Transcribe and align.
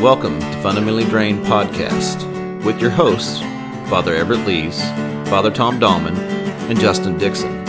Welcome 0.00 0.40
to 0.40 0.60
Fundamentally 0.60 1.04
Drained 1.04 1.46
Podcast 1.46 2.64
with 2.64 2.80
your 2.80 2.90
hosts, 2.90 3.38
Father 3.88 4.14
Everett 4.14 4.44
Lees, 4.46 4.82
Father 5.30 5.50
Tom 5.50 5.78
Dahlman, 5.78 6.16
and 6.68 6.78
Justin 6.78 7.16
Dixon. 7.16 7.64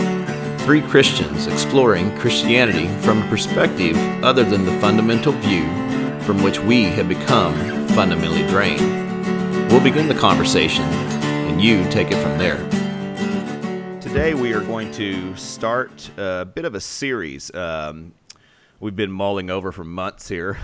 Three 0.58 0.82
Christians 0.82 1.46
exploring 1.46 2.14
Christianity 2.18 2.88
from 3.02 3.22
a 3.22 3.28
perspective 3.28 3.96
other 4.24 4.42
than 4.44 4.64
the 4.64 4.78
fundamental 4.80 5.32
view 5.34 5.64
from 6.22 6.42
which 6.42 6.58
we 6.58 6.82
have 6.82 7.08
become 7.08 7.54
fundamentally 7.88 8.46
drained. 8.48 9.70
We'll 9.70 9.82
begin 9.82 10.08
the 10.08 10.14
conversation, 10.14 10.84
and 10.84 11.62
you 11.62 11.88
take 11.90 12.10
it 12.10 12.20
from 12.20 12.36
there. 12.38 12.58
Today, 14.00 14.34
we 14.34 14.52
are 14.52 14.60
going 14.62 14.90
to 14.92 15.34
start 15.36 16.10
a 16.18 16.44
bit 16.44 16.64
of 16.64 16.74
a 16.74 16.80
series. 16.80 17.54
Um, 17.54 18.12
we've 18.80 18.96
been 18.96 19.12
mulling 19.12 19.48
over 19.48 19.72
for 19.72 19.84
months 19.84 20.28
here. 20.28 20.58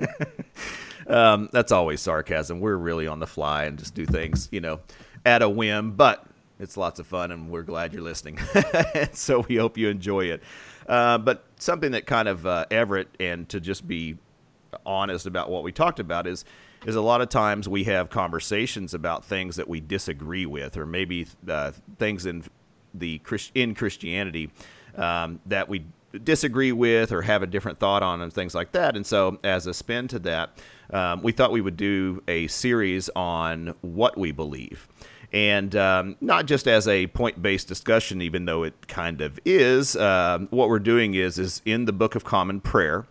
um, 1.06 1.48
that's 1.52 1.72
always 1.72 2.00
sarcasm. 2.00 2.60
We're 2.60 2.76
really 2.76 3.06
on 3.06 3.20
the 3.20 3.26
fly 3.26 3.64
and 3.64 3.78
just 3.78 3.94
do 3.94 4.06
things, 4.06 4.48
you 4.52 4.60
know, 4.60 4.80
at 5.24 5.42
a 5.42 5.48
whim, 5.48 5.92
but 5.92 6.26
it's 6.58 6.76
lots 6.76 7.00
of 7.00 7.06
fun 7.06 7.30
and 7.30 7.50
we're 7.50 7.62
glad 7.62 7.92
you're 7.92 8.02
listening. 8.02 8.38
so 9.12 9.40
we 9.48 9.56
hope 9.56 9.76
you 9.76 9.88
enjoy 9.88 10.26
it. 10.26 10.42
Uh, 10.88 11.18
but 11.18 11.44
something 11.56 11.92
that 11.92 12.06
kind 12.06 12.28
of 12.28 12.46
uh, 12.46 12.66
Everett, 12.70 13.08
and 13.20 13.48
to 13.48 13.60
just 13.60 13.86
be 13.86 14.16
honest 14.84 15.26
about 15.26 15.50
what 15.50 15.62
we 15.62 15.72
talked 15.72 16.00
about, 16.00 16.26
is 16.26 16.44
is 16.86 16.96
a 16.96 17.00
lot 17.00 17.22
of 17.22 17.30
times 17.30 17.66
we 17.66 17.84
have 17.84 18.10
conversations 18.10 18.92
about 18.92 19.24
things 19.24 19.56
that 19.56 19.66
we 19.66 19.80
disagree 19.80 20.44
with, 20.44 20.76
or 20.76 20.84
maybe 20.84 21.26
uh, 21.48 21.72
things 21.98 22.26
in 22.26 22.44
the 22.92 23.20
in 23.54 23.74
Christianity 23.74 24.50
um, 24.96 25.40
that 25.46 25.68
we 25.68 25.84
disagree 26.22 26.72
with 26.72 27.10
or 27.10 27.22
have 27.22 27.42
a 27.42 27.46
different 27.46 27.78
thought 27.78 28.02
on 28.02 28.20
and 28.20 28.32
things 28.32 28.54
like 28.54 28.72
that. 28.72 28.96
And 28.96 29.04
so, 29.04 29.38
as 29.42 29.66
a 29.66 29.74
spin 29.74 30.08
to 30.08 30.18
that, 30.20 30.58
um, 30.90 31.22
we 31.22 31.32
thought 31.32 31.52
we 31.52 31.60
would 31.60 31.76
do 31.76 32.22
a 32.28 32.46
series 32.48 33.08
on 33.16 33.74
what 33.80 34.16
we 34.16 34.32
believe. 34.32 34.88
And 35.32 35.74
um, 35.74 36.16
not 36.20 36.46
just 36.46 36.68
as 36.68 36.86
a 36.86 37.08
point-based 37.08 37.66
discussion, 37.66 38.22
even 38.22 38.44
though 38.44 38.62
it 38.62 38.86
kind 38.86 39.20
of 39.20 39.40
is. 39.44 39.96
Uh, 39.96 40.46
what 40.50 40.68
we're 40.68 40.78
doing 40.78 41.14
is 41.14 41.38
is 41.38 41.60
in 41.64 41.86
the 41.86 41.92
Book 41.92 42.14
of 42.14 42.22
Common 42.22 42.60
Prayer, 42.60 43.04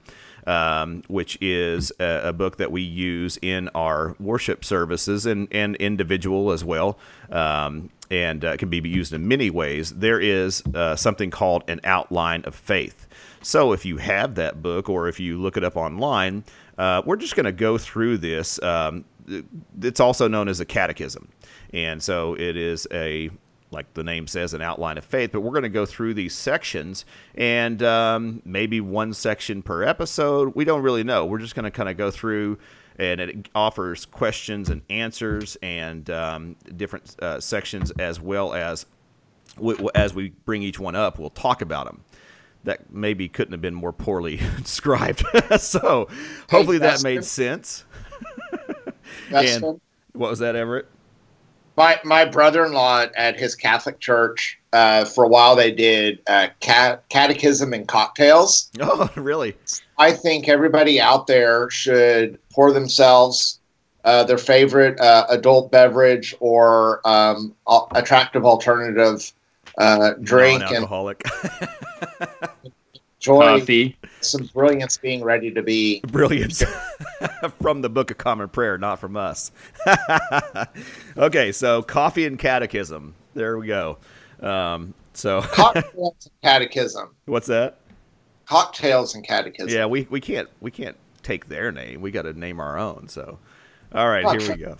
um, 0.47 1.03
which 1.07 1.37
is 1.41 1.91
a, 1.99 2.29
a, 2.29 2.33
book 2.33 2.57
that 2.57 2.71
we 2.71 2.81
use 2.81 3.37
in 3.41 3.69
our 3.69 4.15
worship 4.19 4.63
services 4.63 5.25
and, 5.25 5.47
and 5.51 5.75
individual 5.77 6.51
as 6.51 6.63
well. 6.63 6.97
Um, 7.29 7.89
and 8.09 8.45
uh, 8.45 8.57
can 8.57 8.69
be 8.69 8.77
used 8.77 9.11
in 9.11 9.27
many 9.27 9.49
ways. 9.49 9.91
There 9.91 10.19
is 10.19 10.61
uh, 10.73 10.95
something 10.95 11.31
called 11.31 11.63
an 11.67 11.81
outline 11.83 12.43
of 12.45 12.53
faith. 12.53 13.07
So 13.41 13.73
if 13.73 13.85
you 13.85 13.97
have 13.97 14.35
that 14.35 14.61
book 14.61 14.87
or 14.87 15.07
if 15.07 15.19
you 15.19 15.41
look 15.41 15.57
it 15.57 15.63
up 15.63 15.75
online, 15.75 16.43
uh, 16.77 17.01
we're 17.05 17.15
just 17.15 17.35
going 17.35 17.45
to 17.45 17.51
go 17.51 17.77
through 17.77 18.17
this. 18.17 18.61
Um, 18.61 19.05
it's 19.81 19.99
also 19.99 20.27
known 20.27 20.47
as 20.47 20.59
a 20.59 20.65
catechism. 20.65 21.29
And 21.73 22.01
so 22.01 22.35
it 22.35 22.57
is 22.57 22.87
a 22.91 23.29
like 23.73 23.91
the 23.95 24.03
name 24.03 24.27
says, 24.27 24.53
an 24.53 24.61
outline 24.61 24.97
of 24.97 25.03
faith. 25.03 25.31
But 25.31 25.41
we're 25.41 25.51
going 25.51 25.63
to 25.63 25.69
go 25.69 25.85
through 25.85 26.13
these 26.13 26.35
sections 26.35 27.05
and 27.35 27.81
um, 27.81 28.41
maybe 28.45 28.79
one 28.79 29.13
section 29.13 29.63
per 29.63 29.83
episode. 29.83 30.55
We 30.55 30.63
don't 30.63 30.83
really 30.83 31.03
know. 31.03 31.25
We're 31.25 31.39
just 31.39 31.55
going 31.55 31.63
to 31.63 31.71
kind 31.71 31.89
of 31.89 31.97
go 31.97 32.11
through 32.11 32.59
and 32.99 33.19
it 33.19 33.49
offers 33.55 34.05
questions 34.05 34.69
and 34.69 34.83
answers 34.91 35.57
and 35.63 36.07
um, 36.11 36.55
different 36.77 37.15
uh, 37.21 37.39
sections 37.39 37.91
as 37.97 38.21
well 38.21 38.53
as 38.53 38.85
as 39.93 40.13
we 40.13 40.29
bring 40.45 40.63
each 40.63 40.79
one 40.79 40.95
up, 40.95 41.19
we'll 41.19 41.29
talk 41.29 41.61
about 41.61 41.85
them. 41.85 42.03
That 42.65 42.93
maybe 42.93 43.27
couldn't 43.27 43.51
have 43.51 43.61
been 43.61 43.75
more 43.75 43.91
poorly 43.91 44.37
described. 44.57 45.23
so 45.57 46.07
hopefully 46.49 46.77
hey, 46.77 46.83
that 46.83 47.03
made 47.03 47.25
sense. 47.25 47.83
and 49.31 49.63
what 50.13 50.29
was 50.29 50.39
that, 50.39 50.55
Everett? 50.55 50.87
My 51.75 51.99
my 52.03 52.23
brother-in-law 52.23 53.07
at 53.15 53.39
his 53.39 53.55
Catholic 53.55 53.99
church 53.99 54.59
uh, 54.73 55.05
for 55.05 55.23
a 55.23 55.27
while 55.27 55.55
they 55.55 55.71
did 55.71 56.21
uh, 56.27 56.47
cat- 56.59 57.03
catechism 57.09 57.73
and 57.73 57.87
cocktails. 57.87 58.69
Oh, 58.79 59.09
really? 59.15 59.55
I 59.97 60.11
think 60.11 60.47
everybody 60.47 61.01
out 61.01 61.27
there 61.27 61.69
should 61.71 62.37
pour 62.51 62.71
themselves 62.71 63.59
uh, 64.03 64.23
their 64.23 64.37
favorite 64.37 64.99
uh, 64.99 65.25
adult 65.29 65.71
beverage 65.71 66.35
or 66.39 67.01
um, 67.07 67.55
attractive 67.95 68.45
alternative 68.45 69.31
uh, 69.77 70.13
drink 70.21 70.61
Non-alcoholic. 70.61 71.23
and 72.19 72.29
joy 73.23 73.59
Coffee. 73.59 73.97
some 74.21 74.49
brilliance 74.53 74.97
being 74.97 75.23
ready 75.23 75.49
to 75.49 75.63
be 75.63 76.01
brilliance. 76.01 76.63
From 77.61 77.81
the 77.81 77.89
book 77.89 78.11
of 78.11 78.17
common 78.17 78.49
prayer 78.49 78.77
not 78.77 78.99
from 78.99 79.17
us. 79.17 79.51
Okay 81.15 81.51
so 81.51 81.81
coffee 81.81 82.25
and 82.25 82.37
catechism. 82.37 83.13
There 83.35 83.57
we 83.57 83.67
go. 83.67 83.97
Um, 84.41 84.93
so 85.13 85.41
cocktails 85.43 86.25
and 86.25 86.41
catechism. 86.41 87.15
What's 87.25 87.47
that? 87.47 87.77
Cocktails 88.45 89.15
and 89.15 89.23
catechism. 89.23 89.69
Yeah 89.69 89.85
we, 89.85 90.07
we 90.09 90.19
can't 90.19 90.49
we 90.59 90.71
can't 90.71 90.97
take 91.21 91.47
their 91.47 91.71
name. 91.71 92.01
We 92.01 92.11
got 92.11 92.23
to 92.23 92.33
name 92.33 92.59
our 92.59 92.77
own 92.77 93.07
so. 93.07 93.39
All 93.93 94.09
right 94.09 94.27
here 94.41 94.55
we 94.55 94.61
go 94.61 94.75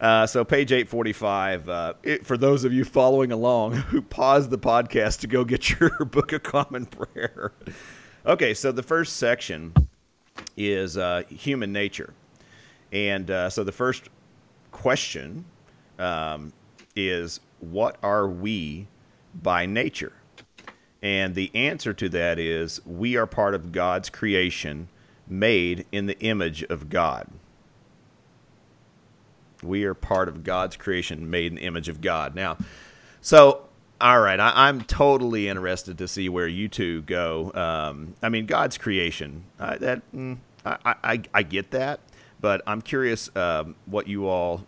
uh, 0.00 0.26
so 0.26 0.44
page 0.44 0.72
845 0.72 1.68
uh, 1.68 1.94
it, 2.02 2.26
for 2.26 2.36
those 2.36 2.64
of 2.64 2.72
you 2.72 2.84
following 2.84 3.32
along 3.32 3.72
who 3.74 4.02
paused 4.02 4.50
the 4.50 4.58
podcast 4.58 5.20
to 5.20 5.26
go 5.26 5.44
get 5.44 5.70
your 5.80 5.90
book 6.04 6.32
of 6.32 6.42
common 6.42 6.86
prayer. 6.86 7.52
Okay 8.26 8.54
so 8.54 8.72
the 8.72 8.82
first 8.82 9.16
section 9.16 9.72
is 10.56 10.96
uh, 10.96 11.22
human 11.28 11.72
nature. 11.72 12.12
And 12.92 13.30
uh, 13.30 13.50
so 13.50 13.64
the 13.64 13.72
first 13.72 14.08
question 14.70 15.44
um, 15.98 16.52
is 16.94 17.40
what 17.60 17.96
are 18.02 18.28
we 18.28 18.86
by 19.42 19.66
nature? 19.66 20.12
And 21.02 21.34
the 21.34 21.50
answer 21.54 21.92
to 21.92 22.08
that 22.10 22.38
is 22.38 22.84
we 22.86 23.16
are 23.16 23.26
part 23.26 23.54
of 23.54 23.72
god's 23.72 24.10
creation 24.10 24.88
made 25.26 25.86
in 25.92 26.06
the 26.06 26.18
image 26.20 26.62
of 26.64 26.88
god 26.88 27.28
we 29.66 29.84
are 29.84 29.94
part 29.94 30.28
of 30.28 30.44
God's 30.44 30.76
creation, 30.76 31.30
made 31.30 31.52
in 31.52 31.56
the 31.56 31.62
image 31.62 31.88
of 31.88 32.00
God. 32.00 32.34
Now, 32.34 32.56
so 33.20 33.64
all 34.00 34.20
right, 34.20 34.38
I, 34.40 34.68
am 34.68 34.82
totally 34.82 35.48
interested 35.48 35.98
to 35.98 36.08
see 36.08 36.28
where 36.28 36.48
you 36.48 36.68
two 36.68 37.02
go. 37.02 37.52
Um, 37.54 38.14
I 38.22 38.28
mean, 38.28 38.46
God's 38.46 38.76
creation. 38.76 39.44
Uh, 39.58 39.78
that 39.78 40.02
mm, 40.12 40.36
I, 40.66 40.94
I, 41.02 41.22
I 41.32 41.42
get 41.42 41.70
that, 41.70 42.00
but 42.40 42.60
I'm 42.66 42.82
curious 42.82 43.34
um, 43.36 43.76
what 43.86 44.08
you 44.08 44.26
all 44.26 44.66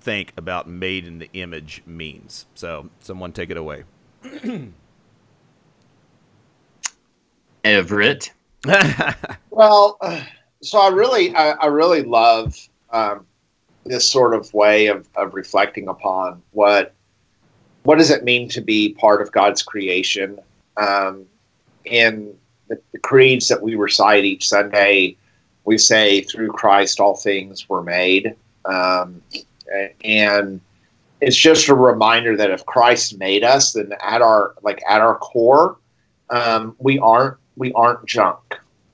think 0.00 0.32
about 0.36 0.68
"made 0.68 1.06
in 1.06 1.18
the 1.18 1.30
image" 1.34 1.82
means. 1.86 2.46
So, 2.54 2.88
someone 3.00 3.32
take 3.32 3.50
it 3.50 3.56
away. 3.56 3.84
Everett. 7.64 8.32
well, 9.50 9.98
uh, 10.00 10.20
so 10.62 10.80
I 10.80 10.88
really, 10.88 11.34
I, 11.34 11.50
I 11.50 11.66
really 11.66 12.02
love 12.02 12.56
um, 12.90 13.26
this 13.84 14.08
sort 14.08 14.34
of 14.34 14.52
way 14.54 14.86
of, 14.86 15.08
of 15.16 15.34
reflecting 15.34 15.88
upon 15.88 16.42
what 16.52 16.94
what 17.84 17.98
does 17.98 18.10
it 18.10 18.22
mean 18.22 18.48
to 18.48 18.60
be 18.60 18.94
part 18.94 19.20
of 19.20 19.32
God's 19.32 19.62
creation. 19.62 20.38
Um, 20.76 21.26
in 21.84 22.32
the, 22.68 22.80
the, 22.92 22.98
creeds 22.98 23.48
that 23.48 23.60
we 23.60 23.74
recite 23.74 24.24
each 24.24 24.48
Sunday, 24.48 25.16
we 25.64 25.78
say, 25.78 26.20
"Through 26.22 26.52
Christ, 26.52 27.00
all 27.00 27.16
things 27.16 27.68
were 27.68 27.82
made," 27.82 28.36
um, 28.64 29.20
and 30.04 30.60
it's 31.20 31.36
just 31.36 31.68
a 31.68 31.74
reminder 31.74 32.36
that 32.36 32.50
if 32.50 32.64
Christ 32.66 33.18
made 33.18 33.44
us, 33.44 33.72
then 33.72 33.92
at 34.00 34.22
our 34.22 34.54
like 34.62 34.82
at 34.88 35.00
our 35.00 35.16
core, 35.16 35.76
um, 36.30 36.76
we 36.78 36.98
aren't 36.98 37.36
we 37.56 37.72
aren't 37.72 38.06
junk. 38.06 38.38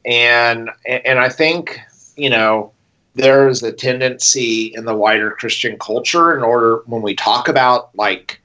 And 0.04 0.70
and 0.86 1.18
I 1.18 1.28
think 1.28 1.78
you 2.16 2.30
know 2.30 2.72
there's 3.14 3.62
a 3.62 3.72
tendency 3.72 4.72
in 4.74 4.84
the 4.84 4.94
wider 4.94 5.32
Christian 5.32 5.78
culture 5.78 6.36
in 6.36 6.42
order 6.42 6.82
when 6.86 7.02
we 7.02 7.14
talk 7.14 7.48
about 7.48 7.94
like 7.96 8.40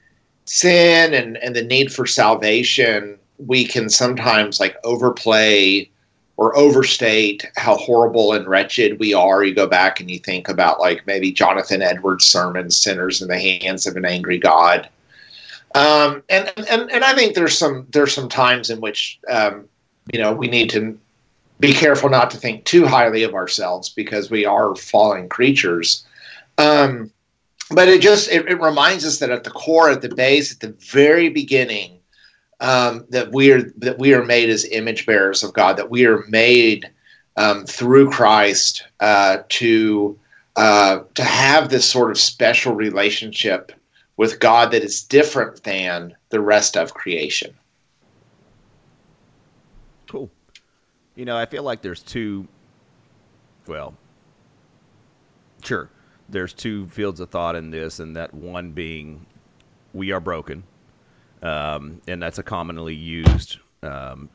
sin 0.46 1.14
and, 1.14 1.36
and 1.38 1.54
the 1.54 1.62
need 1.62 1.92
for 1.92 2.06
salvation, 2.06 3.18
we 3.38 3.64
can 3.64 3.88
sometimes 3.88 4.60
like 4.60 4.76
overplay 4.84 5.88
or 6.36 6.56
overstate 6.56 7.46
how 7.56 7.76
horrible 7.76 8.32
and 8.32 8.48
wretched 8.48 8.98
we 8.98 9.14
are. 9.14 9.44
You 9.44 9.54
go 9.54 9.66
back 9.66 10.00
and 10.00 10.10
you 10.10 10.18
think 10.18 10.48
about 10.48 10.80
like 10.80 11.06
maybe 11.06 11.32
Jonathan 11.32 11.82
Edwards' 11.82 12.26
sermon, 12.26 12.70
Sinners 12.70 13.22
in 13.22 13.28
the 13.28 13.38
Hands 13.38 13.86
of 13.86 13.96
an 13.96 14.04
Angry 14.04 14.38
God. 14.38 14.88
Um, 15.74 16.22
and, 16.28 16.52
and 16.68 16.90
and 16.90 17.04
I 17.04 17.14
think 17.14 17.34
there's 17.34 17.58
some 17.58 17.86
there's 17.90 18.14
some 18.14 18.28
times 18.28 18.70
in 18.70 18.80
which 18.80 19.18
um, 19.28 19.68
you 20.12 20.20
know 20.20 20.32
we 20.32 20.46
need 20.46 20.70
to 20.70 20.98
be 21.60 21.72
careful 21.72 22.10
not 22.10 22.30
to 22.30 22.36
think 22.36 22.64
too 22.64 22.86
highly 22.86 23.22
of 23.22 23.34
ourselves 23.34 23.88
because 23.88 24.30
we 24.30 24.44
are 24.44 24.74
fallen 24.74 25.28
creatures. 25.28 26.04
Um, 26.58 27.10
but 27.70 27.88
it 27.88 28.00
just 28.00 28.30
it, 28.30 28.48
it, 28.48 28.60
reminds 28.60 29.04
us 29.04 29.18
that 29.18 29.30
at 29.30 29.44
the 29.44 29.50
core, 29.50 29.90
at 29.90 30.02
the 30.02 30.14
base, 30.14 30.52
at 30.52 30.60
the 30.60 30.74
very 30.90 31.28
beginning, 31.28 31.98
um, 32.60 33.06
that 33.10 33.32
we 33.32 33.50
are 33.52 33.62
that 33.78 33.98
we 33.98 34.14
are 34.14 34.24
made 34.24 34.50
as 34.50 34.64
image 34.66 35.06
bearers 35.06 35.42
of 35.42 35.54
God. 35.54 35.76
That 35.76 35.90
we 35.90 36.06
are 36.06 36.24
made 36.28 36.90
um, 37.36 37.64
through 37.64 38.10
Christ 38.10 38.84
uh, 39.00 39.38
to 39.48 40.18
uh, 40.56 41.00
to 41.14 41.24
have 41.24 41.68
this 41.68 41.88
sort 41.88 42.10
of 42.10 42.18
special 42.18 42.74
relationship 42.74 43.72
with 44.16 44.38
God 44.38 44.70
that 44.70 44.84
is 44.84 45.02
different 45.02 45.64
than 45.64 46.14
the 46.28 46.40
rest 46.40 46.76
of 46.76 46.94
creation. 46.94 47.56
You 51.14 51.24
know, 51.24 51.36
I 51.36 51.46
feel 51.46 51.62
like 51.62 51.82
there's 51.82 52.02
two. 52.02 52.48
Well, 53.66 53.94
sure, 55.62 55.88
there's 56.28 56.52
two 56.52 56.88
fields 56.88 57.20
of 57.20 57.30
thought 57.30 57.56
in 57.56 57.70
this, 57.70 58.00
and 58.00 58.16
that 58.16 58.34
one 58.34 58.72
being 58.72 59.24
we 59.92 60.10
are 60.12 60.20
broken, 60.20 60.64
um, 61.42 62.00
and 62.08 62.22
that's 62.22 62.38
a 62.38 62.42
commonly 62.42 62.94
used 62.94 63.58
um, 63.82 64.28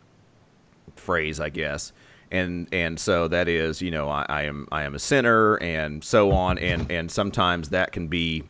phrase, 0.96 1.40
I 1.40 1.50
guess. 1.50 1.92
And 2.32 2.68
and 2.72 3.00
so 3.00 3.28
that 3.28 3.48
is, 3.48 3.82
you 3.82 3.92
know, 3.92 4.08
I, 4.08 4.26
I, 4.30 4.44
am 4.44 4.68
I 4.72 4.84
am 4.84 4.96
a 4.96 5.00
sinner, 5.00 5.56
and 5.58 6.04
so 6.04 6.32
on, 6.32 6.58
and 6.60 6.90
and 6.90 7.12
sometimes 7.12 7.70
that 7.70 7.92
can 7.92 8.08
be 8.08 8.44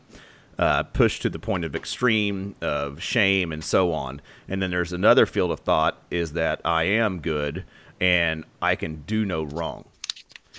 uh, 0.60 0.84
pushed 0.84 1.22
to 1.22 1.30
the 1.30 1.40
point 1.40 1.64
of 1.64 1.76
extreme 1.76 2.54
of 2.62 3.02
shame 3.02 3.54
and 3.54 3.64
so 3.64 3.94
on. 3.94 4.22
And 4.50 4.62
then 4.62 4.70
there's 4.70 4.92
another 4.92 5.26
field 5.26 5.52
of 5.52 5.62
thought 5.62 6.04
is 6.12 6.34
that 6.34 6.60
I 6.66 6.84
am 6.84 7.22
good 7.22 7.64
and 8.00 8.44
I 8.62 8.76
can 8.76 9.04
do 9.08 9.26
no 9.26 9.44
wrong. 9.44 9.86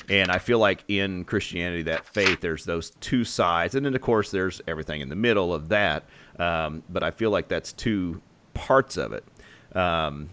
And 0.08 0.30
I 0.30 0.38
feel 0.38 0.58
like 0.58 0.84
in 0.88 1.24
Christianity, 1.24 1.82
that 1.82 2.04
faith, 2.06 2.40
there's 2.40 2.64
those 2.64 2.90
two 3.00 3.24
sides, 3.24 3.74
and 3.74 3.84
then 3.84 3.94
of 3.94 4.00
course 4.00 4.30
there's 4.30 4.60
everything 4.66 5.00
in 5.00 5.08
the 5.08 5.16
middle 5.16 5.52
of 5.54 5.68
that. 5.68 6.04
Um, 6.38 6.82
but 6.88 7.02
I 7.02 7.10
feel 7.10 7.30
like 7.30 7.48
that's 7.48 7.72
two 7.72 8.20
parts 8.54 8.96
of 8.96 9.12
it. 9.12 9.24
Um, 9.76 10.30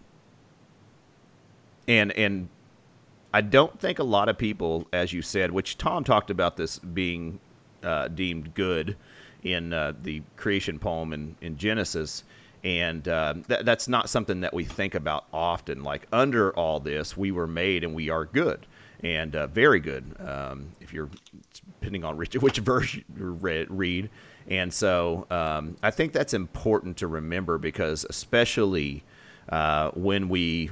and 1.87 2.11
and 2.13 2.49
I 3.33 3.41
don't 3.41 3.79
think 3.79 3.99
a 3.99 4.03
lot 4.03 4.29
of 4.29 4.37
people, 4.37 4.87
as 4.93 5.13
you 5.13 5.21
said, 5.21 5.51
which 5.51 5.77
Tom 5.77 6.03
talked 6.03 6.31
about 6.31 6.57
this 6.57 6.79
being 6.79 7.39
uh, 7.83 8.07
deemed 8.07 8.53
good 8.53 8.95
in 9.43 9.73
uh, 9.73 9.93
the 10.01 10.23
creation 10.37 10.79
poem 10.79 11.13
in, 11.13 11.35
in 11.41 11.57
Genesis. 11.57 12.23
And 12.67 13.07
uh, 13.07 13.35
th- 13.47 13.61
that's 13.63 13.87
not 13.87 14.09
something 14.09 14.41
that 14.41 14.53
we 14.53 14.65
think 14.65 14.93
about 14.93 15.23
often. 15.31 15.83
Like, 15.83 16.05
under 16.11 16.51
all 16.51 16.81
this, 16.81 17.15
we 17.15 17.31
were 17.31 17.47
made 17.47 17.85
and 17.85 17.95
we 17.95 18.09
are 18.09 18.25
good 18.25 18.67
and 18.99 19.37
uh, 19.37 19.47
very 19.47 19.79
good 19.79 20.13
um, 20.19 20.75
if 20.81 20.91
you're 20.91 21.09
depending 21.79 22.03
on 22.03 22.17
which, 22.17 22.35
which 22.35 22.57
you 22.57 23.03
read. 23.69 24.09
And 24.49 24.73
so 24.73 25.27
um, 25.31 25.77
I 25.81 25.91
think 25.91 26.11
that's 26.11 26.33
important 26.33 26.97
to 26.97 27.07
remember 27.07 27.57
because, 27.57 28.05
especially 28.09 29.05
uh, 29.47 29.91
when 29.91 30.27
we 30.27 30.69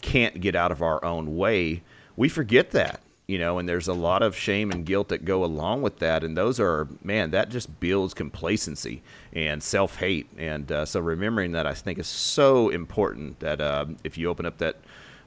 can't 0.00 0.40
get 0.40 0.56
out 0.56 0.72
of 0.72 0.80
our 0.80 1.04
own 1.04 1.36
way, 1.36 1.82
we 2.16 2.30
forget 2.30 2.70
that 2.70 3.02
you 3.26 3.38
know, 3.38 3.58
and 3.58 3.68
there's 3.68 3.88
a 3.88 3.94
lot 3.94 4.22
of 4.22 4.36
shame 4.36 4.70
and 4.70 4.84
guilt 4.84 5.08
that 5.08 5.24
go 5.24 5.44
along 5.44 5.82
with 5.82 5.98
that, 6.00 6.24
and 6.24 6.36
those 6.36 6.60
are 6.60 6.88
man, 7.02 7.30
that 7.30 7.48
just 7.48 7.80
builds 7.80 8.12
complacency 8.12 9.02
and 9.32 9.62
self 9.62 9.96
hate, 9.96 10.28
and 10.36 10.70
uh, 10.70 10.84
so 10.84 11.00
remembering 11.00 11.52
that 11.52 11.66
I 11.66 11.74
think 11.74 11.98
is 11.98 12.06
so 12.06 12.68
important 12.68 13.40
that 13.40 13.60
uh, 13.60 13.86
if 14.04 14.18
you 14.18 14.28
open 14.28 14.46
up 14.46 14.58
that. 14.58 14.76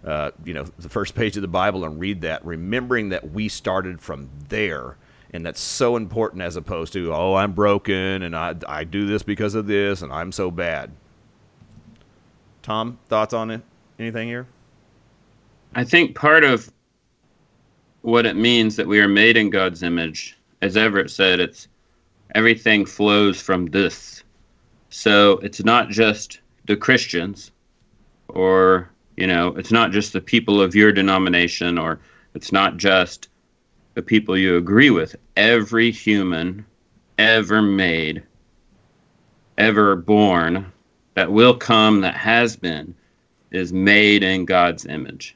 Uh, 0.06 0.30
you 0.46 0.54
know, 0.54 0.64
the 0.78 0.88
first 0.88 1.16
page 1.16 1.36
of 1.36 1.42
the 1.42 1.48
Bible 1.48 1.84
and 1.84 2.00
read 2.00 2.22
that, 2.22 2.46
remembering 2.46 3.10
that 3.10 3.32
we 3.32 3.50
started 3.50 4.00
from 4.00 4.30
there. 4.48 4.96
And 5.32 5.44
that's 5.44 5.60
so 5.60 5.96
important 5.98 6.44
as 6.44 6.56
opposed 6.56 6.94
to, 6.94 7.12
oh, 7.12 7.34
I'm 7.34 7.52
broken 7.52 8.22
and 8.22 8.36
I, 8.36 8.56
I 8.68 8.84
do 8.84 9.08
this 9.08 9.24
because 9.24 9.56
of 9.56 9.66
this 9.66 10.04
and 10.04 10.14
I'm 10.14 10.32
so 10.32 10.52
bad. 10.52 10.92
Tom, 12.62 13.00
thoughts 13.08 13.34
on 13.34 13.50
it? 13.50 13.62
Anything 13.98 14.28
here? 14.28 14.46
I 15.74 15.84
think 15.84 16.16
part 16.16 16.44
of 16.44 16.72
what 18.08 18.26
it 18.26 18.38
means 18.38 18.78
that 18.78 18.88
we 18.88 19.02
are 19.02 19.08
made 19.10 19.36
in 19.36 19.50
God's 19.50 19.84
image. 19.84 20.38
As 20.62 20.78
Everett 20.78 21.12
said, 21.12 21.42
it's 21.42 21.68
everything 22.36 22.86
flows 22.86 23.42
from 23.42 23.66
this. 23.66 24.24
So 24.88 25.40
it's 25.40 25.66
not 25.66 25.90
just 25.90 26.40
the 26.68 26.78
Christians 26.78 27.52
or, 28.30 28.90
you 29.18 29.28
know, 29.28 29.50
it's 29.58 29.74
not 29.74 29.92
just 29.92 30.14
the 30.14 30.22
people 30.22 30.62
of 30.62 30.74
your 30.74 30.94
denomination 30.94 31.78
or 31.78 32.00
it's 32.34 32.54
not 32.54 32.78
just 32.78 33.28
the 33.94 34.02
people 34.02 34.38
you 34.38 34.56
agree 34.56 34.90
with. 34.90 35.14
Every 35.36 35.92
human 35.92 36.66
ever 37.18 37.62
made, 37.62 38.24
ever 39.58 39.98
born, 39.98 40.72
that 41.16 41.30
will 41.30 41.58
come, 41.58 42.00
that 42.00 42.16
has 42.16 42.56
been, 42.56 42.96
is 43.52 43.74
made 43.74 44.24
in 44.24 44.46
God's 44.46 44.86
image. 44.86 45.36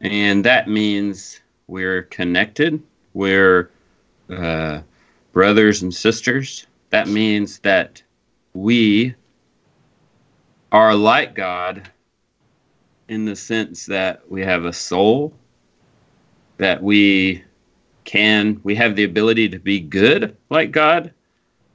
And 0.00 0.44
that 0.44 0.68
means 0.68 1.40
we're 1.66 2.02
connected, 2.02 2.82
we're 3.14 3.70
uh, 4.30 4.80
brothers 5.32 5.82
and 5.82 5.94
sisters. 5.94 6.66
That 6.90 7.08
means 7.08 7.58
that 7.60 8.02
we 8.54 9.14
are 10.72 10.94
like 10.94 11.34
God 11.34 11.90
in 13.08 13.24
the 13.24 13.36
sense 13.36 13.86
that 13.86 14.30
we 14.30 14.42
have 14.42 14.64
a 14.64 14.72
soul, 14.72 15.32
that 16.56 16.82
we 16.82 17.44
can, 18.04 18.60
we 18.64 18.74
have 18.74 18.96
the 18.96 19.04
ability 19.04 19.48
to 19.48 19.58
be 19.58 19.80
good 19.80 20.36
like 20.50 20.72
God, 20.72 21.12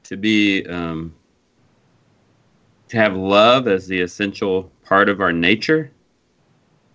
to 0.03 0.18
be, 0.18 0.65
um, 0.65 1.13
to 2.89 2.97
have 2.97 3.15
love 3.15 3.68
as 3.68 3.88
the 3.88 4.01
essential 4.01 4.71
part 4.83 5.07
of 5.07 5.21
our 5.21 5.31
nature, 5.31 5.91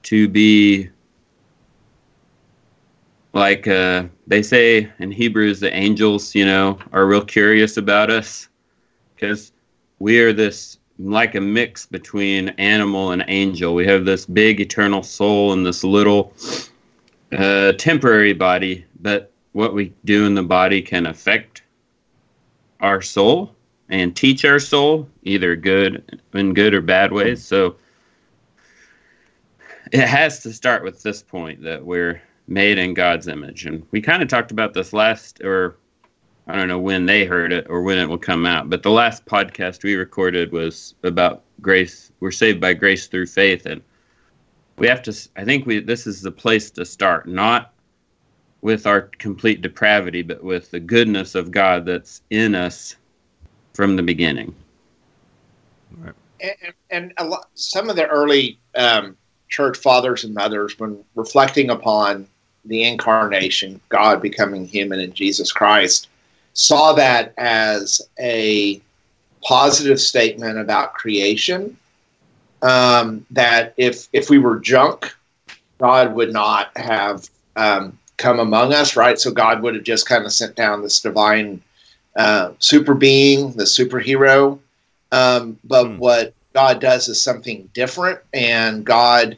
to 0.02 0.28
be 0.28 0.90
like 3.36 3.68
uh, 3.68 4.04
they 4.26 4.42
say 4.42 4.90
in 4.98 5.10
Hebrews, 5.10 5.60
the 5.60 5.72
angels, 5.72 6.34
you 6.34 6.46
know, 6.46 6.78
are 6.92 7.06
real 7.06 7.22
curious 7.22 7.76
about 7.76 8.10
us 8.10 8.48
because 9.14 9.52
we 9.98 10.20
are 10.20 10.32
this 10.32 10.78
like 10.98 11.34
a 11.34 11.40
mix 11.40 11.84
between 11.84 12.48
animal 12.56 13.10
and 13.10 13.22
angel. 13.28 13.74
We 13.74 13.86
have 13.88 14.06
this 14.06 14.24
big 14.24 14.62
eternal 14.62 15.02
soul 15.02 15.52
and 15.52 15.66
this 15.66 15.84
little 15.84 16.32
uh, 17.36 17.72
temporary 17.72 18.32
body, 18.32 18.86
but 19.02 19.30
what 19.52 19.74
we 19.74 19.92
do 20.06 20.24
in 20.24 20.34
the 20.34 20.42
body 20.42 20.80
can 20.80 21.04
affect 21.04 21.62
our 22.80 23.02
soul 23.02 23.54
and 23.90 24.16
teach 24.16 24.46
our 24.46 24.58
soul 24.58 25.10
either 25.24 25.56
good 25.56 26.22
in 26.32 26.54
good 26.54 26.72
or 26.72 26.80
bad 26.80 27.12
ways. 27.12 27.44
So 27.44 27.76
it 29.92 30.08
has 30.08 30.42
to 30.44 30.54
start 30.54 30.82
with 30.82 31.02
this 31.02 31.22
point 31.22 31.62
that 31.64 31.84
we're 31.84 32.22
made 32.48 32.78
in 32.78 32.94
God's 32.94 33.28
image. 33.28 33.66
And 33.66 33.86
we 33.90 34.00
kind 34.00 34.22
of 34.22 34.28
talked 34.28 34.50
about 34.50 34.74
this 34.74 34.92
last, 34.92 35.40
or 35.42 35.76
I 36.46 36.54
don't 36.54 36.68
know 36.68 36.78
when 36.78 37.06
they 37.06 37.24
heard 37.24 37.52
it 37.52 37.66
or 37.68 37.82
when 37.82 37.98
it 37.98 38.08
will 38.08 38.18
come 38.18 38.46
out, 38.46 38.70
but 38.70 38.82
the 38.82 38.90
last 38.90 39.26
podcast 39.26 39.82
we 39.82 39.96
recorded 39.96 40.52
was 40.52 40.94
about 41.02 41.42
grace. 41.60 42.12
We're 42.20 42.30
saved 42.30 42.60
by 42.60 42.74
grace 42.74 43.08
through 43.08 43.26
faith. 43.26 43.66
And 43.66 43.82
we 44.78 44.86
have 44.86 45.02
to, 45.02 45.28
I 45.36 45.44
think 45.44 45.66
we, 45.66 45.80
this 45.80 46.06
is 46.06 46.22
the 46.22 46.30
place 46.30 46.70
to 46.72 46.84
start, 46.84 47.26
not 47.26 47.72
with 48.60 48.86
our 48.86 49.02
complete 49.02 49.60
depravity, 49.62 50.22
but 50.22 50.42
with 50.42 50.70
the 50.70 50.80
goodness 50.80 51.34
of 51.34 51.50
God 51.50 51.84
that's 51.84 52.22
in 52.30 52.54
us 52.54 52.96
from 53.74 53.96
the 53.96 54.02
beginning. 54.02 54.54
Right. 55.98 56.14
And, 56.40 56.74
and 56.90 57.12
a 57.16 57.24
lot, 57.24 57.48
some 57.54 57.88
of 57.90 57.96
the 57.96 58.06
early 58.06 58.58
um, 58.74 59.16
church 59.48 59.78
fathers 59.78 60.24
and 60.24 60.34
mothers, 60.34 60.78
when 60.78 61.04
reflecting 61.14 61.70
upon 61.70 62.28
the 62.66 62.84
incarnation, 62.84 63.80
God 63.88 64.20
becoming 64.20 64.66
human 64.66 65.00
in 65.00 65.12
Jesus 65.12 65.52
Christ, 65.52 66.08
saw 66.52 66.92
that 66.94 67.32
as 67.36 68.02
a 68.18 68.80
positive 69.42 70.00
statement 70.00 70.58
about 70.58 70.94
creation. 70.94 71.76
Um, 72.62 73.26
that 73.30 73.74
if 73.76 74.08
if 74.12 74.30
we 74.30 74.38
were 74.38 74.58
junk, 74.58 75.14
God 75.78 76.14
would 76.14 76.32
not 76.32 76.76
have 76.76 77.28
um, 77.54 77.98
come 78.16 78.40
among 78.40 78.72
us, 78.72 78.96
right? 78.96 79.18
So 79.18 79.30
God 79.30 79.62
would 79.62 79.74
have 79.74 79.84
just 79.84 80.08
kind 80.08 80.24
of 80.24 80.32
sent 80.32 80.56
down 80.56 80.82
this 80.82 81.00
divine 81.00 81.62
uh, 82.16 82.52
super 82.58 82.94
being, 82.94 83.52
the 83.52 83.64
superhero. 83.64 84.58
Um, 85.12 85.58
but 85.64 85.86
hmm. 85.86 85.98
what 85.98 86.34
God 86.54 86.80
does 86.80 87.08
is 87.08 87.20
something 87.20 87.68
different, 87.74 88.18
and 88.32 88.84
God 88.84 89.36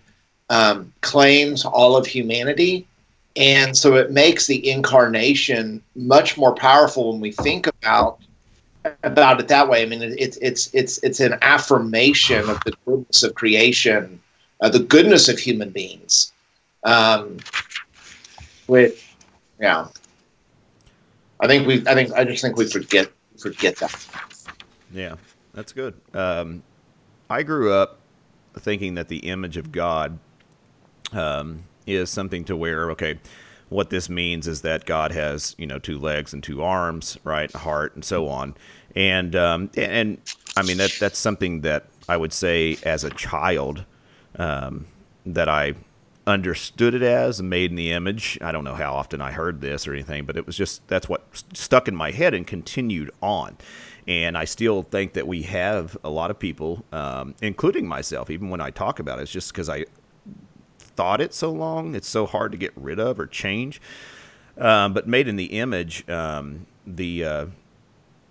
um, 0.49 0.93
claims 1.01 1.65
all 1.65 1.97
of 1.97 2.07
humanity 2.07 2.87
and 3.39 3.77
so 3.77 3.95
it 3.95 4.11
makes 4.11 4.49
the 4.49 4.69
incarnation 4.69 5.81
much 5.95 6.37
more 6.37 6.55
powerful 6.55 7.13
when 7.13 7.21
we 7.21 7.31
think 7.31 7.69
about 7.69 8.19
about 9.05 9.39
it 9.39 9.47
that 9.49 9.69
way. 9.69 9.83
I 9.83 9.87
mean, 9.87 10.03
it's 10.03 10.37
it's 10.39 10.75
it's 10.75 10.99
it's 11.05 11.21
an 11.21 11.39
affirmation 11.41 12.51
of 12.51 12.59
the 12.65 12.75
goodness 12.85 13.23
of 13.23 13.35
creation, 13.37 14.21
uh, 14.61 14.69
the 14.69 14.81
goodness 14.81 15.29
of 15.29 15.39
human 15.39 15.71
beings. 15.71 16.33
Um, 16.83 17.39
which, 18.67 19.09
yeah, 19.61 19.87
I 21.41 21.47
think 21.47 21.67
we. 21.67 21.87
I 21.87 21.95
think 21.95 22.13
I 22.13 22.25
just 22.25 22.43
think 22.43 22.57
we 22.57 22.67
forget 22.67 23.09
forget 23.39 23.77
that. 23.77 24.07
Yeah, 24.93 25.15
that's 25.55 25.73
good. 25.73 25.95
Um, 26.13 26.65
I 27.31 27.45
grew 27.45 27.73
up 27.73 28.01
thinking 28.59 28.95
that 28.97 29.07
the 29.07 29.19
image 29.19 29.57
of 29.57 29.71
God 29.71 30.19
um, 31.13 31.63
is 31.89 32.11
something 32.11 32.45
to 32.45 32.57
where 32.57 32.91
okay, 32.93 33.19
what 33.69 33.91
this 33.91 34.09
means 34.09 34.47
is 34.47 34.63
that 34.63 34.85
God 34.85 35.13
has 35.13 35.55
you 35.59 35.67
know 35.67 35.79
two 35.79 35.99
legs 35.99 36.33
and 36.33 36.43
two 36.43 36.63
arms, 36.63 37.19
right, 37.25 37.53
a 37.55 37.59
heart, 37.59 37.95
and 37.95 38.05
so 38.05 38.29
on, 38.29 38.55
and 38.95 39.35
um, 39.37 39.71
and 39.77 40.19
I 40.57 40.63
mean 40.63 40.79
that 40.79 40.97
that's 41.01 41.19
something 41.19 41.63
that 41.63 41.87
I 42.09 42.17
would 42.17 42.33
say 42.33 42.79
as 42.85 43.05
a 43.05 43.11
child 43.11 43.85
um, 44.37 44.87
that 45.27 45.49
I 45.49 45.75
understood 46.27 46.95
it 46.95 47.03
as 47.03 47.43
made 47.43 47.71
in 47.71 47.77
the 47.77 47.91
image. 47.91 48.39
I 48.43 48.53
don't 48.53 48.65
know 48.65 48.75
how 48.75 48.95
often 48.95 49.21
I 49.21 49.33
heard 49.33 49.61
this 49.61 49.89
or 49.89 49.95
anything, 49.95 50.27
but 50.27 50.37
it 50.37 50.47
was 50.47 50.57
just 50.57 50.87
that's 50.89 51.09
what 51.09 51.25
stuck 51.55 51.89
in 51.89 51.97
my 51.97 52.11
head 52.11 52.35
and 52.35 52.47
continued 52.47 53.11
on. 53.23 53.57
And 54.07 54.39
I 54.39 54.45
still 54.45 54.83
think 54.83 55.15
that 55.15 55.27
we 55.27 55.43
have 55.43 55.97
a 56.03 56.09
lot 56.09 56.31
of 56.31 56.39
people, 56.39 56.85
um, 56.93 57.35
including 57.43 57.87
myself, 57.87 58.31
even 58.31 58.49
when 58.49 58.61
I 58.61 58.71
talk 58.71 59.01
about 59.01 59.19
it, 59.19 59.23
it's 59.23 59.31
just 59.31 59.53
because 59.53 59.69
I 59.69 59.85
thought 60.99 61.21
it 61.21 61.33
so 61.33 61.53
long, 61.53 61.95
it's 61.95 62.09
so 62.09 62.27
hard 62.27 62.51
to 62.51 62.59
get 62.59 62.73
rid 62.75 62.99
of 62.99 63.21
or 63.21 63.27
change. 63.29 63.81
Um, 64.59 64.93
but 64.95 65.07
made 65.07 65.29
in 65.29 65.37
the 65.37 65.61
image, 65.61 66.09
um, 66.11 66.67
the 66.85 67.25
uh, 67.25 67.47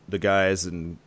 the 0.09 0.19
guys 0.19 0.65
and 0.65 0.97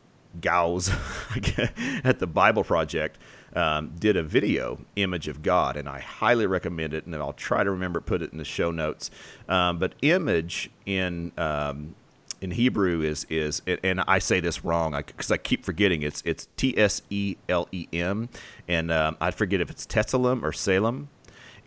gals 0.41 0.89
at 2.03 2.19
the 2.19 2.27
Bible 2.27 2.65
Project 2.65 3.19
um, 3.55 3.93
did 3.99 4.17
a 4.17 4.23
video 4.23 4.81
image 4.97 5.29
of 5.29 5.43
God, 5.43 5.77
and 5.77 5.87
I 5.87 5.99
highly 5.99 6.47
recommend 6.47 6.95
it. 6.95 7.05
And 7.05 7.15
I'll 7.15 7.35
try 7.35 7.63
to 7.63 7.71
remember 7.71 8.01
put 8.01 8.23
it 8.23 8.33
in 8.33 8.39
the 8.39 8.45
show 8.45 8.71
notes. 8.71 9.11
Um, 9.47 9.79
but 9.79 9.95
image 10.01 10.71
in 10.87 11.31
um, 11.37 11.95
in 12.41 12.53
Hebrew 12.53 13.03
is 13.03 13.27
is 13.29 13.61
and 13.67 14.01
I 14.01 14.19
say 14.19 14.41
this 14.41 14.65
wrong 14.65 14.95
because 14.97 15.31
I, 15.31 15.35
I, 15.35 15.37
keep 15.37 15.63
forgetting 15.65 16.01
it's 16.01 16.23
it's 16.25 16.49
T 16.57 16.77
S 16.79 17.03
E 17.11 17.37
L 17.51 17.69
E 17.71 17.87
M, 17.93 18.31
and 18.67 18.91
um, 18.91 19.19
I 19.21 19.31
forget 19.31 19.61
if 19.61 19.71
it's 19.71 19.87
Tessalem 19.87 20.43
or 20.43 20.53
Salem, 20.53 21.11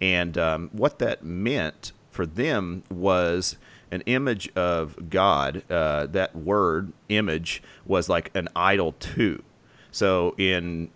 and 0.02 0.38
um, 0.38 0.70
what 0.72 1.00
that 1.00 1.24
meant 1.24 1.92
for 2.12 2.26
them 2.26 2.84
was 2.90 3.58
an 3.92 4.02
image 4.06 4.50
of 4.56 5.10
God. 5.10 5.64
Uh, 5.70 6.08
that 6.08 6.36
word 6.36 6.94
image 7.10 7.62
was 7.86 8.10
like 8.10 8.32
an 8.36 8.48
idol 8.56 8.94
too. 8.94 9.44
So 9.92 10.34
in 10.38 10.90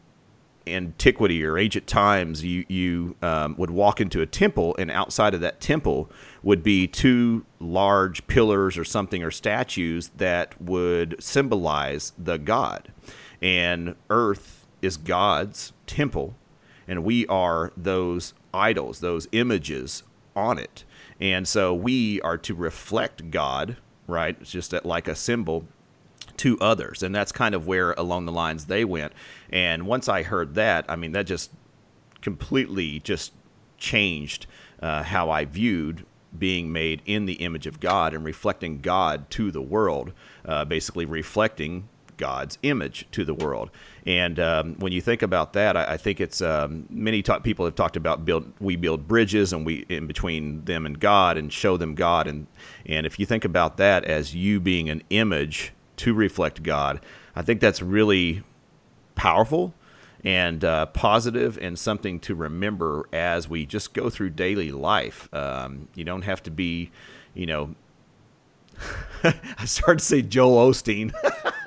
antiquity 0.68 1.44
or 1.44 1.58
ancient 1.58 1.88
times, 1.88 2.44
you 2.44 2.66
you 2.68 3.16
um, 3.22 3.56
would 3.58 3.70
walk 3.70 4.02
into 4.02 4.22
a 4.22 4.26
temple, 4.26 4.76
and 4.78 4.92
outside 4.92 5.34
of 5.34 5.42
that 5.42 5.60
temple 5.60 6.10
would 6.44 6.64
be 6.64 6.88
two 6.88 7.46
large 7.60 8.26
pillars 8.28 8.78
or 8.78 8.84
something 8.86 9.24
or 9.24 9.32
statues 9.32 10.10
that 10.18 10.60
would 10.62 11.16
symbolize 11.20 12.14
the 12.18 12.38
god. 12.38 12.92
And 13.42 13.96
Earth 14.10 14.66
is 14.82 14.98
God's 14.98 15.74
temple, 15.86 16.36
and 16.88 17.04
we 17.04 17.26
are 17.28 17.72
those 17.78 18.34
idols, 18.54 19.00
those 19.00 19.28
images 19.32 20.04
on 20.36 20.60
it. 20.60 20.84
And 21.20 21.48
so 21.48 21.74
we 21.74 22.22
are 22.22 22.38
to 22.40 22.54
reflect 22.54 23.32
God, 23.32 23.78
right? 24.08 24.38
It's 24.40 24.52
just 24.52 24.74
like 24.86 25.08
a 25.08 25.16
symbol 25.16 25.66
to 26.38 26.58
others. 26.60 27.02
And 27.02 27.14
that's 27.14 27.32
kind 27.32 27.56
of 27.56 27.68
where 27.68 27.94
along 27.94 28.26
the 28.26 28.32
lines 28.32 28.66
they 28.66 28.86
went. 28.86 29.14
And 29.50 29.88
once 29.88 30.08
I 30.08 30.24
heard 30.24 30.56
that, 30.56 30.86
I 30.88 30.96
mean, 30.96 31.12
that 31.14 31.26
just 31.26 31.52
completely 32.22 33.00
just 33.00 33.34
changed 33.78 34.46
uh, 34.82 35.04
how 35.04 35.30
I 35.30 35.46
viewed 35.46 36.06
being 36.38 36.72
made 36.72 37.02
in 37.06 37.26
the 37.26 37.34
image 37.34 37.66
of 37.66 37.80
God 37.80 38.14
and 38.14 38.24
reflecting 38.24 38.80
God 38.80 39.30
to 39.32 39.50
the 39.50 39.62
world, 39.62 40.14
uh, 40.46 40.66
basically 40.66 41.06
reflecting 41.06 41.88
God's 42.18 42.58
image 42.64 43.08
to 43.12 43.24
the 43.24 43.34
world. 43.34 43.72
And 44.06 44.40
um, 44.40 44.76
when 44.80 44.92
you 44.92 45.02
think 45.02 45.22
about 45.22 45.54
that, 45.54 45.78
I, 45.78 45.94
I 45.94 45.98
think 45.98 46.20
it's 46.20 46.42
um, 46.42 46.86
many 46.90 47.22
ta- 47.22 47.40
people 47.40 47.66
have 47.66 47.76
talked 47.76 47.96
about 47.96 48.26
build 48.26 48.52
we 48.60 48.76
build 48.76 49.08
bridges 49.08 49.54
and 49.54 49.66
we 49.66 49.86
in 49.90 50.08
between 50.08 50.66
them 50.66 50.86
and 50.86 51.00
God 51.00 51.38
and 51.38 51.52
show 51.52 51.78
them 51.78 51.96
God. 51.96 52.28
And 52.28 52.48
and 52.86 53.06
if 53.06 53.20
you 53.20 53.26
think 53.26 53.46
about 53.46 53.78
that 53.78 54.06
as 54.06 54.36
you 54.36 54.60
being 54.60 54.90
an 54.90 55.04
image 55.10 55.74
to 55.98 56.14
reflect 56.14 56.64
God. 56.64 57.02
I 57.36 57.42
think 57.42 57.60
that's 57.60 57.82
really 57.82 58.44
powerful 59.16 59.74
and 60.24 60.64
uh, 60.64 60.88
positive 60.88 61.58
and 61.62 61.78
something 61.78 62.20
to 62.22 62.36
remember 62.36 63.08
as 63.14 63.50
we 63.50 63.66
just 63.66 63.94
go 63.94 64.10
through 64.10 64.32
daily 64.32 64.72
life. 64.72 65.32
Um, 65.34 65.88
you 65.96 66.04
don't 66.04 66.24
have 66.24 66.42
to 66.44 66.52
be, 66.52 66.92
you 67.34 67.46
know, 67.46 67.76
I 69.24 69.66
started 69.66 70.00
to 70.00 70.06
say 70.06 70.22
Joel 70.22 70.72
Osteen. 70.72 71.14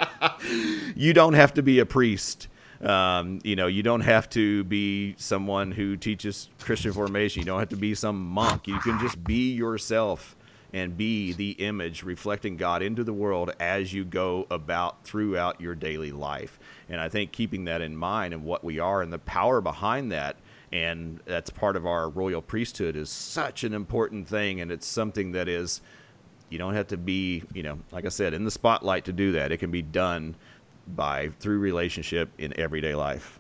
you 0.97 1.13
don't 1.13 1.35
have 1.35 1.55
to 1.55 1.63
be 1.63 1.79
a 1.79 1.87
priest. 1.87 2.49
Um, 2.83 3.41
you 3.45 3.57
know, 3.57 3.67
you 3.67 3.83
don't 3.83 4.01
have 4.01 4.29
to 4.31 4.65
be 4.65 5.15
someone 5.19 5.71
who 5.71 5.97
teaches 5.97 6.49
Christian 6.61 6.93
formation. 6.93 7.41
You 7.41 7.47
don't 7.47 7.59
have 7.59 7.69
to 7.71 7.77
be 7.77 7.95
some 7.95 8.25
monk. 8.25 8.67
You 8.67 8.79
can 8.79 8.99
just 9.01 9.23
be 9.23 9.53
yourself 9.53 10.37
and 10.73 10.97
be 10.97 11.33
the 11.33 11.51
image 11.53 12.03
reflecting 12.03 12.57
God 12.57 12.83
into 12.83 13.03
the 13.05 13.13
world 13.13 13.53
as 13.59 13.93
you 13.93 14.05
go 14.05 14.47
about 14.51 15.05
throughout 15.05 15.61
your 15.61 15.75
daily 15.75 16.13
life. 16.13 16.59
And 16.89 17.01
I 17.01 17.09
think 17.09 17.33
keeping 17.33 17.65
that 17.65 17.81
in 17.81 17.97
mind 17.97 18.33
and 18.33 18.45
what 18.45 18.65
we 18.65 18.79
are 18.79 19.03
and 19.03 19.13
the 19.13 19.19
power 19.19 19.61
behind 19.61 20.13
that 20.13 20.37
and 20.73 21.19
that's 21.25 21.51
part 21.51 21.77
of 21.77 21.85
our 21.85 22.09
royal 22.09 22.41
priesthood 22.41 22.95
is 22.95 23.11
such 23.11 23.65
an 23.65 23.75
important 23.75 24.29
thing 24.29 24.61
and 24.61 24.71
it's 24.71 24.87
something 24.87 25.33
that 25.33 25.49
is 25.49 25.81
you 26.51 26.59
don't 26.59 26.75
have 26.75 26.89
to 26.89 26.97
be, 26.97 27.43
you 27.55 27.63
know, 27.63 27.79
like 27.93 28.05
I 28.05 28.09
said, 28.09 28.35
in 28.35 28.45
the 28.45 28.51
spotlight 28.51 29.05
to 29.07 29.13
do 29.13 29.33
that. 29.33 29.53
It 29.53 29.59
can 29.59 29.71
be 29.71 29.83
done 29.83 30.35
by 30.89 31.31
through 31.39 31.59
relationship 31.59 32.29
in 32.39 32.59
everyday 32.59 32.95
life. 32.95 33.39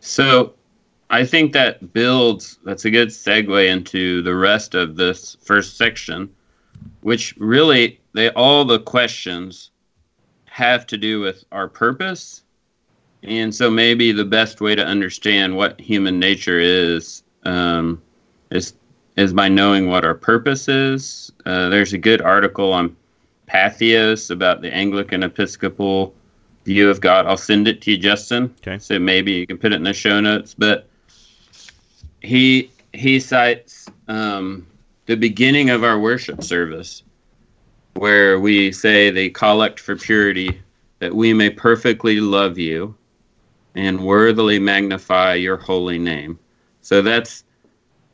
So 0.00 0.54
I 1.10 1.24
think 1.24 1.52
that 1.52 1.92
builds 1.92 2.58
that's 2.64 2.84
a 2.84 2.90
good 2.90 3.08
segue 3.08 3.68
into 3.68 4.22
the 4.22 4.34
rest 4.34 4.74
of 4.74 4.96
this 4.96 5.36
first 5.42 5.76
section 5.76 6.30
which 7.02 7.34
really 7.36 8.00
they 8.12 8.30
all 8.30 8.64
the 8.64 8.80
questions 8.80 9.70
have 10.46 10.86
to 10.86 10.96
do 10.96 11.20
with 11.20 11.44
our 11.52 11.68
purpose 11.68 12.42
and 13.22 13.54
so 13.54 13.70
maybe 13.70 14.10
the 14.10 14.24
best 14.24 14.60
way 14.60 14.74
to 14.74 14.84
understand 14.84 15.56
what 15.56 15.80
human 15.80 16.18
nature 16.18 16.58
is 16.58 17.22
um, 17.44 18.02
is 18.50 18.74
is 19.16 19.32
by 19.32 19.48
knowing 19.48 19.88
what 19.88 20.04
our 20.04 20.14
purpose 20.14 20.68
is. 20.68 21.32
Uh, 21.44 21.68
there's 21.68 21.92
a 21.92 21.98
good 21.98 22.20
article 22.20 22.72
on 22.72 22.96
Patheos 23.48 24.30
about 24.30 24.62
the 24.62 24.72
Anglican 24.72 25.22
Episcopal 25.22 26.14
view 26.64 26.88
of 26.88 27.00
God. 27.00 27.26
I'll 27.26 27.36
send 27.36 27.68
it 27.68 27.82
to 27.82 27.90
you, 27.92 27.98
Justin. 27.98 28.54
Okay. 28.66 28.78
So 28.78 28.98
maybe 28.98 29.32
you 29.32 29.46
can 29.46 29.58
put 29.58 29.72
it 29.72 29.76
in 29.76 29.82
the 29.82 29.92
show 29.92 30.20
notes. 30.20 30.54
But 30.54 30.86
he 32.20 32.70
he 32.92 33.20
cites 33.20 33.88
um, 34.08 34.66
the 35.06 35.16
beginning 35.16 35.70
of 35.70 35.84
our 35.84 35.98
worship 35.98 36.42
service, 36.42 37.02
where 37.94 38.40
we 38.40 38.72
say 38.72 39.10
the 39.10 39.30
collect 39.30 39.80
for 39.80 39.96
purity, 39.96 40.60
that 41.00 41.14
we 41.14 41.34
may 41.34 41.50
perfectly 41.50 42.20
love 42.20 42.58
you 42.58 42.94
and 43.74 44.04
worthily 44.04 44.58
magnify 44.58 45.34
your 45.34 45.56
holy 45.56 45.98
name. 45.98 46.38
So 46.82 47.02
that's 47.02 47.44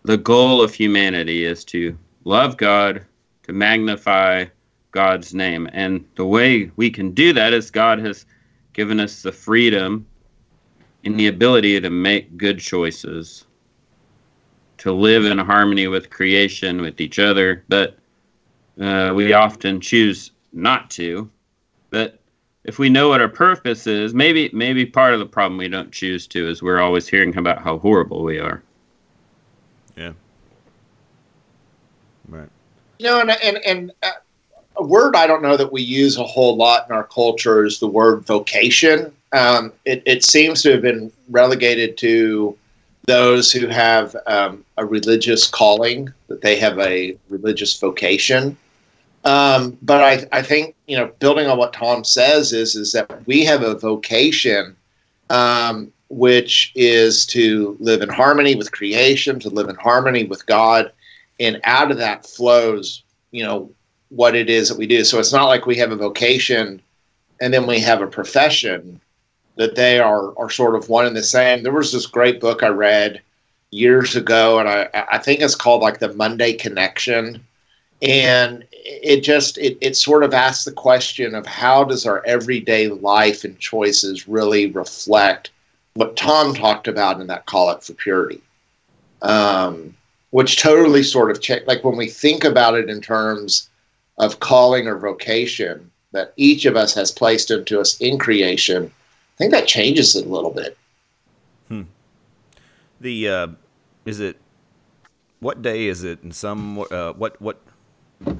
the 0.04 0.16
goal 0.16 0.62
of 0.62 0.72
humanity 0.72 1.44
is 1.44 1.64
to 1.66 1.96
love 2.24 2.56
God, 2.56 3.04
to 3.44 3.52
magnify 3.52 4.46
God's 4.90 5.34
name. 5.34 5.68
And 5.72 6.04
the 6.14 6.26
way 6.26 6.70
we 6.76 6.90
can 6.90 7.12
do 7.12 7.32
that 7.32 7.52
is 7.52 7.70
God 7.70 7.98
has 8.00 8.26
given 8.72 9.00
us 9.00 9.22
the 9.22 9.32
freedom 9.32 10.06
and 11.04 11.18
the 11.18 11.28
ability 11.28 11.80
to 11.80 11.90
make 11.90 12.36
good 12.36 12.58
choices 12.58 13.44
to 14.78 14.92
live 14.92 15.24
in 15.24 15.38
harmony 15.38 15.88
with 15.88 16.10
creation, 16.10 16.80
with 16.80 17.00
each 17.00 17.18
other, 17.18 17.64
but 17.68 17.98
uh, 18.80 19.12
we 19.14 19.32
often 19.32 19.80
choose 19.80 20.30
not 20.52 20.88
to. 20.90 21.28
But 21.90 22.20
if 22.64 22.78
we 22.78 22.88
know 22.88 23.08
what 23.08 23.20
our 23.20 23.28
purpose 23.28 23.86
is, 23.86 24.14
maybe 24.14 24.50
maybe 24.52 24.86
part 24.86 25.14
of 25.14 25.18
the 25.18 25.26
problem 25.26 25.58
we 25.58 25.68
don't 25.68 25.90
choose 25.90 26.26
to 26.28 26.48
is 26.48 26.62
we're 26.62 26.80
always 26.80 27.08
hearing 27.08 27.36
about 27.36 27.62
how 27.62 27.78
horrible 27.78 28.22
we 28.22 28.38
are. 28.38 28.62
Yeah. 29.98 30.12
Right. 32.28 32.48
You 32.98 33.06
know, 33.06 33.20
and 33.20 33.30
and 33.30 33.56
and 33.58 33.92
uh, 34.02 34.10
a 34.76 34.84
word 34.84 35.16
I 35.16 35.26
don't 35.26 35.42
know 35.42 35.56
that 35.56 35.72
we 35.72 35.82
use 35.82 36.16
a 36.16 36.24
whole 36.24 36.56
lot 36.56 36.88
in 36.88 36.94
our 36.94 37.04
culture 37.04 37.64
is 37.64 37.80
the 37.80 37.88
word 37.88 38.24
vocation. 38.24 39.12
Um, 39.32 39.72
it, 39.84 40.02
it 40.06 40.24
seems 40.24 40.62
to 40.62 40.72
have 40.72 40.82
been 40.82 41.12
relegated 41.28 41.98
to 41.98 42.56
those 43.06 43.50
who 43.50 43.66
have 43.66 44.14
um, 44.26 44.64
a 44.76 44.84
religious 44.84 45.48
calling, 45.48 46.12
that 46.28 46.42
they 46.42 46.56
have 46.56 46.78
a 46.78 47.16
religious 47.28 47.78
vocation. 47.78 48.56
Um, 49.24 49.76
but 49.82 50.02
I, 50.02 50.38
I 50.38 50.42
think 50.42 50.76
you 50.86 50.96
know, 50.96 51.08
building 51.18 51.48
on 51.48 51.58
what 51.58 51.72
Tom 51.72 52.04
says 52.04 52.52
is 52.52 52.76
is 52.76 52.92
that 52.92 53.26
we 53.26 53.44
have 53.44 53.62
a 53.62 53.74
vocation, 53.74 54.76
um, 55.28 55.92
which 56.08 56.72
is 56.74 57.26
to 57.26 57.76
live 57.80 58.02
in 58.02 58.08
harmony 58.08 58.54
with 58.54 58.72
creation, 58.72 59.38
to 59.40 59.50
live 59.50 59.68
in 59.68 59.76
harmony 59.76 60.24
with 60.24 60.46
God, 60.46 60.90
and 61.38 61.60
out 61.64 61.90
of 61.90 61.98
that 61.98 62.26
flows, 62.26 63.02
you 63.30 63.44
know, 63.44 63.70
what 64.08 64.34
it 64.34 64.48
is 64.48 64.68
that 64.68 64.78
we 64.78 64.86
do. 64.86 65.04
So 65.04 65.18
it's 65.18 65.32
not 65.32 65.46
like 65.46 65.66
we 65.66 65.76
have 65.76 65.92
a 65.92 65.96
vocation 65.96 66.80
and 67.40 67.52
then 67.52 67.66
we 67.66 67.78
have 67.80 68.02
a 68.02 68.06
profession 68.06 69.00
that 69.56 69.74
they 69.74 69.98
are 69.98 70.36
are 70.38 70.50
sort 70.50 70.76
of 70.76 70.88
one 70.88 71.06
and 71.06 71.16
the 71.16 71.22
same. 71.22 71.62
There 71.62 71.72
was 71.72 71.92
this 71.92 72.06
great 72.06 72.40
book 72.40 72.62
I 72.62 72.68
read 72.68 73.20
years 73.70 74.16
ago, 74.16 74.58
and 74.58 74.68
I, 74.68 74.88
I 74.94 75.18
think 75.18 75.40
it's 75.40 75.54
called 75.54 75.82
like 75.82 75.98
the 75.98 76.14
Monday 76.14 76.54
Connection. 76.54 77.44
And 78.00 78.64
it 78.72 79.20
just 79.20 79.58
it, 79.58 79.76
it 79.80 79.96
sort 79.96 80.22
of 80.22 80.32
asks 80.32 80.64
the 80.64 80.72
question 80.72 81.34
of 81.34 81.46
how 81.46 81.84
does 81.84 82.06
our 82.06 82.24
everyday 82.24 82.88
life 82.88 83.44
and 83.44 83.58
choices 83.58 84.28
really 84.28 84.70
reflect 84.70 85.50
what 85.98 86.16
Tom 86.16 86.54
talked 86.54 86.86
about 86.86 87.20
in 87.20 87.26
that 87.26 87.46
collect 87.46 87.82
for 87.82 87.92
purity, 87.92 88.40
um, 89.20 89.92
which 90.30 90.62
totally 90.62 91.02
sort 91.02 91.28
of 91.28 91.40
check 91.40 91.66
like 91.66 91.82
when 91.82 91.96
we 91.96 92.08
think 92.08 92.44
about 92.44 92.78
it 92.78 92.88
in 92.88 93.00
terms 93.00 93.68
of 94.16 94.38
calling 94.38 94.86
or 94.86 94.96
vocation 94.96 95.90
that 96.12 96.32
each 96.36 96.66
of 96.66 96.76
us 96.76 96.94
has 96.94 97.10
placed 97.10 97.50
into 97.50 97.80
us 97.80 98.00
in 98.00 98.16
creation, 98.16 98.84
I 98.86 99.36
think 99.38 99.50
that 99.50 99.66
changes 99.66 100.14
it 100.14 100.24
a 100.24 100.28
little 100.28 100.52
bit. 100.52 100.78
Hmm. 101.66 101.82
The 103.00 103.28
uh, 103.28 103.48
is 104.04 104.20
it 104.20 104.36
what 105.40 105.62
day 105.62 105.86
is 105.86 106.04
it 106.04 106.22
in 106.22 106.30
some 106.30 106.78
uh, 106.92 107.14
what 107.14 107.42
what 107.42 107.60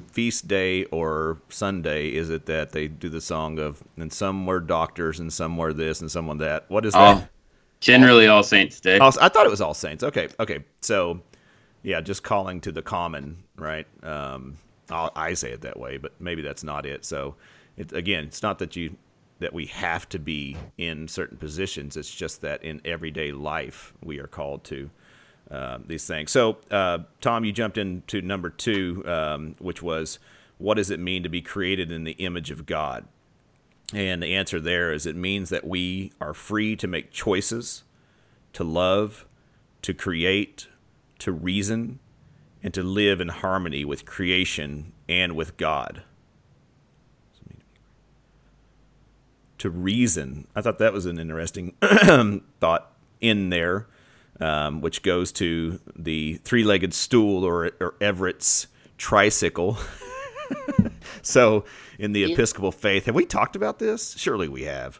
feast 0.07 0.47
day 0.47 0.85
or 0.85 1.41
Sunday 1.49 2.07
is 2.07 2.29
it 2.29 2.45
that 2.45 2.71
they 2.71 2.87
do 2.87 3.09
the 3.09 3.19
song 3.19 3.59
of 3.59 3.83
and 3.97 4.13
some 4.13 4.45
were 4.45 4.61
doctors 4.61 5.19
and 5.19 5.33
some 5.33 5.57
were 5.57 5.73
this 5.73 5.99
and 5.99 6.09
some 6.09 6.27
were 6.27 6.35
that? 6.35 6.63
What 6.69 6.85
is 6.85 6.93
that? 6.93 7.29
Generally 7.79 8.27
All 8.27 8.43
Saints 8.43 8.79
Day. 8.79 8.99
Oh, 9.01 9.11
I 9.21 9.29
thought 9.29 9.45
it 9.45 9.49
was 9.49 9.61
All 9.61 9.73
Saints. 9.73 10.03
Okay, 10.03 10.27
okay. 10.39 10.59
So 10.81 11.21
yeah, 11.83 12.01
just 12.01 12.23
calling 12.23 12.61
to 12.61 12.71
the 12.71 12.81
common, 12.81 13.43
right? 13.57 13.87
Um, 14.03 14.57
I'll, 14.89 15.11
I 15.15 15.33
say 15.33 15.51
it 15.51 15.61
that 15.61 15.79
way, 15.79 15.97
but 15.97 16.13
maybe 16.19 16.41
that's 16.41 16.63
not 16.63 16.85
it. 16.85 17.05
So 17.05 17.35
it, 17.77 17.93
again, 17.93 18.25
it's 18.25 18.43
not 18.43 18.59
that 18.59 18.75
you 18.75 18.95
that 19.39 19.53
we 19.53 19.65
have 19.67 20.09
to 20.09 20.19
be 20.19 20.57
in 20.77 21.07
certain 21.07 21.37
positions. 21.37 21.95
It's 21.95 22.13
just 22.13 22.41
that 22.41 22.61
in 22.63 22.81
everyday 22.83 23.31
life 23.31 23.93
we 24.03 24.19
are 24.19 24.27
called 24.27 24.65
to 24.65 24.89
uh, 25.49 25.79
these 25.87 26.05
things. 26.05 26.31
So, 26.31 26.57
uh, 26.69 26.99
Tom, 27.21 27.45
you 27.45 27.53
jumped 27.53 27.77
into 27.77 28.21
number 28.21 28.49
two, 28.49 29.01
um, 29.07 29.55
which 29.59 29.81
was 29.81 30.19
what 30.57 30.75
does 30.75 30.91
it 30.91 30.99
mean 30.99 31.23
to 31.23 31.29
be 31.29 31.41
created 31.41 31.91
in 31.91 32.03
the 32.03 32.11
image 32.13 32.51
of 32.51 32.65
God? 32.65 33.05
And 33.93 34.21
the 34.21 34.35
answer 34.35 34.59
there 34.59 34.93
is 34.93 35.05
it 35.05 35.15
means 35.15 35.49
that 35.49 35.65
we 35.65 36.11
are 36.21 36.33
free 36.33 36.75
to 36.75 36.87
make 36.87 37.11
choices, 37.11 37.83
to 38.53 38.63
love, 38.63 39.25
to 39.81 39.93
create, 39.93 40.67
to 41.19 41.31
reason, 41.31 41.99
and 42.61 42.73
to 42.73 42.83
live 42.83 43.19
in 43.19 43.29
harmony 43.29 43.83
with 43.83 44.05
creation 44.05 44.93
and 45.07 45.35
with 45.35 45.57
God. 45.57 46.03
To 49.59 49.69
reason. 49.69 50.47
I 50.55 50.61
thought 50.61 50.77
that 50.77 50.93
was 50.93 51.05
an 51.05 51.19
interesting 51.19 51.73
thought 52.59 52.93
in 53.19 53.49
there 53.49 53.87
um, 54.39 54.81
which 54.81 55.01
goes 55.01 55.31
to 55.33 55.79
the 55.95 56.35
three 56.43 56.63
legged 56.63 56.93
stool 56.93 57.43
or, 57.43 57.71
or 57.79 57.95
Everett's 58.01 58.67
tricycle. 58.97 59.77
so, 61.23 61.65
in 61.97 62.13
the 62.13 62.31
Episcopal 62.31 62.71
faith, 62.71 63.05
have 63.05 63.15
we 63.15 63.25
talked 63.25 63.55
about 63.55 63.79
this? 63.79 64.15
Surely 64.17 64.47
we 64.47 64.63
have. 64.63 64.99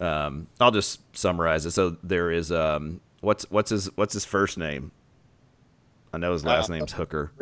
Um, 0.00 0.48
I'll 0.60 0.70
just 0.70 1.00
summarize 1.16 1.66
it. 1.66 1.72
So 1.72 1.96
there 2.02 2.30
is 2.30 2.50
um, 2.50 3.00
what's 3.20 3.50
what's 3.50 3.70
his 3.70 3.86
what's 3.96 4.12
his 4.12 4.24
first 4.24 4.58
name? 4.58 4.92
I 6.12 6.18
know 6.18 6.32
his 6.32 6.44
last 6.44 6.70
uh, 6.70 6.74
name's 6.74 6.92
Hooker. 6.92 7.32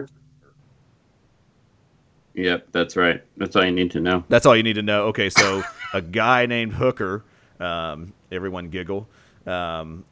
Yep, 2.35 2.69
that's 2.73 2.97
right. 2.97 3.23
That's 3.37 3.57
all 3.57 3.65
you 3.65 3.73
need 3.73 3.91
to 3.91 4.01
know. 4.01 4.25
That's 4.29 4.47
all 4.47 4.57
you 4.57 4.63
need 4.63 4.75
to 4.75 4.83
know. 4.83 5.05
Okay, 5.07 5.29
so 5.29 5.63
a 5.93 6.01
guy 6.01 6.47
named 6.47 6.73
Hooker, 6.73 7.25
um, 7.61 8.15
everyone 8.31 8.71
giggle, 8.71 9.07
um, 9.47 10.05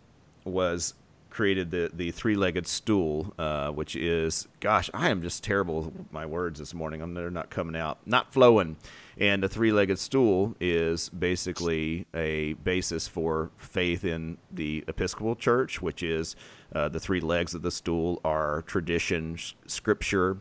was 0.44 0.94
created 1.30 1.70
the 1.70 1.90
the 1.92 2.10
three 2.10 2.34
legged 2.34 2.66
stool, 2.66 3.32
uh, 3.38 3.70
which 3.70 3.96
is 3.96 4.49
gosh, 4.60 4.90
I 4.92 5.08
am 5.08 5.22
just 5.22 5.42
terrible 5.42 5.82
with 5.82 6.12
my 6.12 6.26
words 6.26 6.58
this 6.58 6.75
morning. 6.75 7.00
I'm 7.00 7.14
they're 7.14 7.30
not 7.30 7.50
coming 7.50 7.76
out, 7.76 7.99
not 8.06 8.32
flowing. 8.32 8.76
And 9.18 9.45
a 9.45 9.49
three 9.49 9.73
legged 9.73 9.99
stool 9.99 10.54
is 10.60 11.08
basically 11.10 12.06
a 12.14 12.54
basis 12.54 13.06
for 13.06 13.50
faith 13.58 14.04
in 14.04 14.38
the 14.50 14.84
Episcopal 14.88 15.36
Church, 15.36 15.80
which 15.82 16.02
is 16.02 16.36
uh, 16.75 16.88
the 16.88 17.00
three 17.00 17.21
legs 17.21 17.54
of 17.54 17.62
the 17.62 17.71
stool 17.71 18.21
are 18.25 18.62
tradition, 18.62 19.36
scripture, 19.66 20.38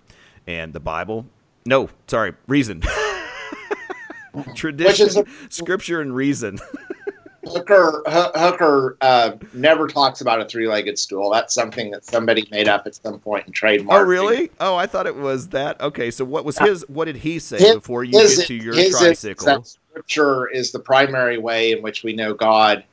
and 0.48 0.74
the 0.74 0.80
Bible. 0.80 1.26
No, 1.66 1.90
sorry, 2.08 2.34
reason. 2.48 2.82
tradition, 4.56 5.26
scripture, 5.50 6.02
and 6.02 6.16
reason. 6.16 6.60
Hooker 7.46 8.04
Hooker 8.06 8.98
uh, 9.02 9.32
never 9.54 9.88
talks 9.88 10.22
about 10.22 10.42
a 10.42 10.46
three-legged 10.46 11.00
stool. 11.00 11.30
That's 11.30 11.54
something 11.54 11.92
that 11.92 12.04
somebody 12.04 12.48
made 12.52 12.68
up 12.68 12.86
at 12.86 12.96
some 12.96 13.20
point 13.20 13.48
in 13.48 13.54
trademark. 13.54 14.02
Oh, 14.02 14.06
really? 14.06 14.52
Oh, 14.60 14.76
I 14.76 14.86
thought 14.86 15.08
it 15.08 15.16
was 15.16 15.50
that. 15.50 15.80
Okay, 15.80 16.12
so 16.12 16.26
what 16.26 16.44
was 16.44 16.58
his? 16.58 16.88
What 16.90 17.06
did 17.06 17.18
he 17.18 17.40
say 17.40 17.58
his, 17.58 17.76
before 17.76 18.04
you 18.04 18.20
his, 18.20 18.40
get 18.40 18.48
to 18.48 18.54
your 18.56 18.74
tricycle? 18.74 19.62
Is 19.62 19.78
scripture 19.92 20.48
is 20.50 20.72
the 20.72 20.80
primary 20.80 21.38
way 21.38 21.72
in 21.72 21.82
which 21.82 22.04
we 22.04 22.14
know 22.14 22.34
God, 22.34 22.84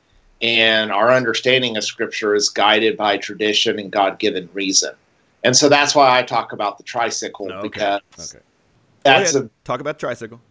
and 0.41 0.91
our 0.91 1.11
understanding 1.11 1.77
of 1.77 1.83
Scripture 1.83 2.35
is 2.35 2.49
guided 2.49 2.95
by 2.95 3.17
tradition 3.17 3.79
and 3.79 3.91
God-given 3.91 4.49
reason. 4.53 4.93
And 5.43 5.55
so 5.55 5.69
that's 5.69 5.95
why 5.95 6.17
I 6.17 6.23
talk 6.23 6.53
about 6.53 6.77
the 6.77 6.83
tricycle 6.83 7.51
okay. 7.51 7.61
because 7.61 8.01
okay. 8.19 8.43
that's 9.03 9.35
a 9.35 9.49
talk 9.63 9.81
about 9.81 9.99
tricycle 9.99 10.41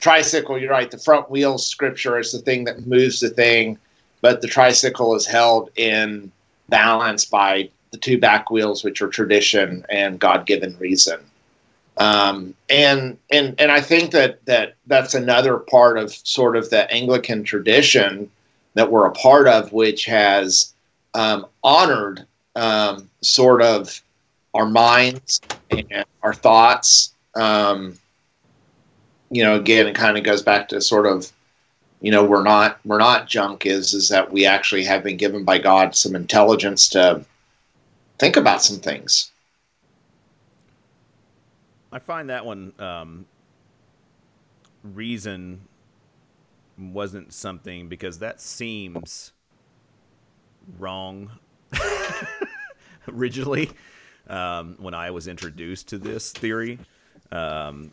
tricycle, 0.00 0.58
you're 0.58 0.70
right. 0.70 0.90
The 0.90 0.98
front 0.98 1.30
wheel 1.30 1.58
scripture 1.58 2.18
is 2.18 2.32
the 2.32 2.38
thing 2.38 2.64
that 2.64 2.86
moves 2.86 3.20
the 3.20 3.30
thing, 3.30 3.78
but 4.20 4.40
the 4.40 4.48
tricycle 4.48 5.14
is 5.14 5.26
held 5.26 5.70
in 5.76 6.32
balance 6.68 7.24
by 7.24 7.70
the 7.90 7.98
two 7.98 8.18
back 8.18 8.50
wheels, 8.50 8.82
which 8.82 9.02
are 9.02 9.08
tradition 9.08 9.84
and 9.90 10.18
God 10.18 10.46
given 10.46 10.76
reason. 10.78 11.20
Um, 11.96 12.54
and 12.70 13.18
and 13.30 13.54
and 13.60 13.70
I 13.70 13.80
think 13.80 14.12
that 14.12 14.44
that 14.46 14.74
that's 14.86 15.14
another 15.14 15.58
part 15.58 15.98
of 15.98 16.12
sort 16.12 16.56
of 16.56 16.70
the 16.70 16.90
Anglican 16.90 17.44
tradition 17.44 18.30
that 18.74 18.90
we're 18.90 19.06
a 19.06 19.12
part 19.12 19.46
of, 19.46 19.72
which 19.72 20.06
has 20.06 20.72
um, 21.14 21.46
honored 21.62 22.24
um, 22.56 23.10
sort 23.20 23.60
of 23.60 24.00
our 24.54 24.66
minds 24.66 25.40
and 25.70 26.04
our 26.22 26.32
thoughts 26.32 27.12
um, 27.34 27.98
you 29.30 29.44
know, 29.44 29.54
again, 29.54 29.86
it 29.86 29.94
kind 29.94 30.18
of 30.18 30.24
goes 30.24 30.42
back 30.42 30.68
to 30.68 30.80
sort 30.80 31.06
of, 31.06 31.32
you 32.00 32.10
know, 32.10 32.24
we're 32.24 32.42
not 32.42 32.78
we're 32.84 32.98
not 32.98 33.28
junk. 33.28 33.64
Is 33.64 33.94
is 33.94 34.08
that 34.08 34.32
we 34.32 34.44
actually 34.44 34.84
have 34.84 35.04
been 35.04 35.16
given 35.16 35.44
by 35.44 35.58
God 35.58 35.94
some 35.94 36.16
intelligence 36.16 36.88
to 36.90 37.24
think 38.18 38.36
about 38.36 38.62
some 38.62 38.78
things. 38.78 39.30
I 41.92 41.98
find 41.98 42.30
that 42.30 42.44
one 42.44 42.72
um, 42.78 43.26
reason 44.82 45.60
wasn't 46.78 47.32
something 47.32 47.88
because 47.88 48.18
that 48.20 48.40
seems 48.40 49.32
wrong 50.78 51.30
originally 53.08 53.70
um, 54.28 54.76
when 54.78 54.94
I 54.94 55.10
was 55.10 55.28
introduced 55.28 55.88
to 55.88 55.98
this 55.98 56.32
theory. 56.32 56.78
Um, 57.32 57.90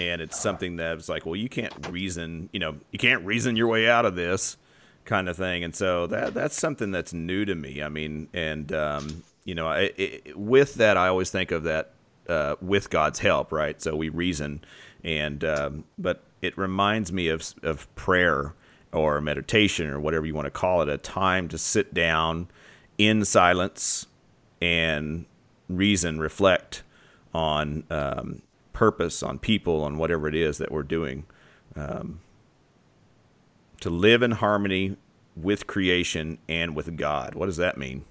and 0.00 0.22
it's 0.22 0.40
something 0.40 0.76
that's 0.76 1.10
like, 1.10 1.26
well, 1.26 1.36
you 1.36 1.48
can't 1.48 1.88
reason, 1.90 2.48
you 2.52 2.58
know, 2.58 2.76
you 2.90 2.98
can't 2.98 3.22
reason 3.24 3.54
your 3.54 3.66
way 3.66 3.88
out 3.88 4.06
of 4.06 4.16
this 4.16 4.56
kind 5.04 5.28
of 5.28 5.36
thing, 5.36 5.62
and 5.62 5.76
so 5.76 6.06
that 6.06 6.32
that's 6.32 6.58
something 6.58 6.90
that's 6.90 7.12
new 7.12 7.44
to 7.44 7.54
me. 7.54 7.82
I 7.82 7.90
mean, 7.90 8.28
and 8.32 8.72
um, 8.72 9.22
you 9.44 9.54
know, 9.54 9.68
I, 9.68 9.90
it, 9.96 10.38
with 10.38 10.74
that, 10.74 10.96
I 10.96 11.08
always 11.08 11.30
think 11.30 11.50
of 11.50 11.64
that 11.64 11.92
uh, 12.28 12.56
with 12.62 12.88
God's 12.88 13.18
help, 13.18 13.52
right? 13.52 13.80
So 13.80 13.94
we 13.94 14.08
reason, 14.08 14.64
and 15.04 15.44
um, 15.44 15.84
but 15.98 16.22
it 16.40 16.56
reminds 16.56 17.12
me 17.12 17.28
of 17.28 17.54
of 17.62 17.94
prayer 17.94 18.54
or 18.92 19.20
meditation 19.20 19.90
or 19.90 20.00
whatever 20.00 20.24
you 20.24 20.34
want 20.34 20.46
to 20.46 20.50
call 20.50 20.80
it, 20.80 20.88
a 20.88 20.96
time 20.96 21.46
to 21.48 21.58
sit 21.58 21.92
down 21.92 22.48
in 22.96 23.24
silence 23.24 24.06
and 24.62 25.26
reason, 25.68 26.18
reflect 26.18 26.82
on 27.34 27.84
um, 27.90 28.42
purpose, 28.80 29.22
on 29.22 29.38
people, 29.38 29.84
on 29.84 29.98
whatever 29.98 30.26
it 30.26 30.34
is 30.34 30.56
that 30.56 30.72
we're 30.72 30.82
doing. 30.82 31.26
Um, 31.76 32.20
to 33.80 33.90
live 33.90 34.22
in 34.22 34.30
harmony 34.30 34.96
with 35.36 35.66
creation 35.66 36.38
and 36.48 36.74
with 36.74 36.96
God. 36.96 37.34
What 37.34 37.44
does 37.44 37.58
that 37.58 37.76
mean? 37.76 38.06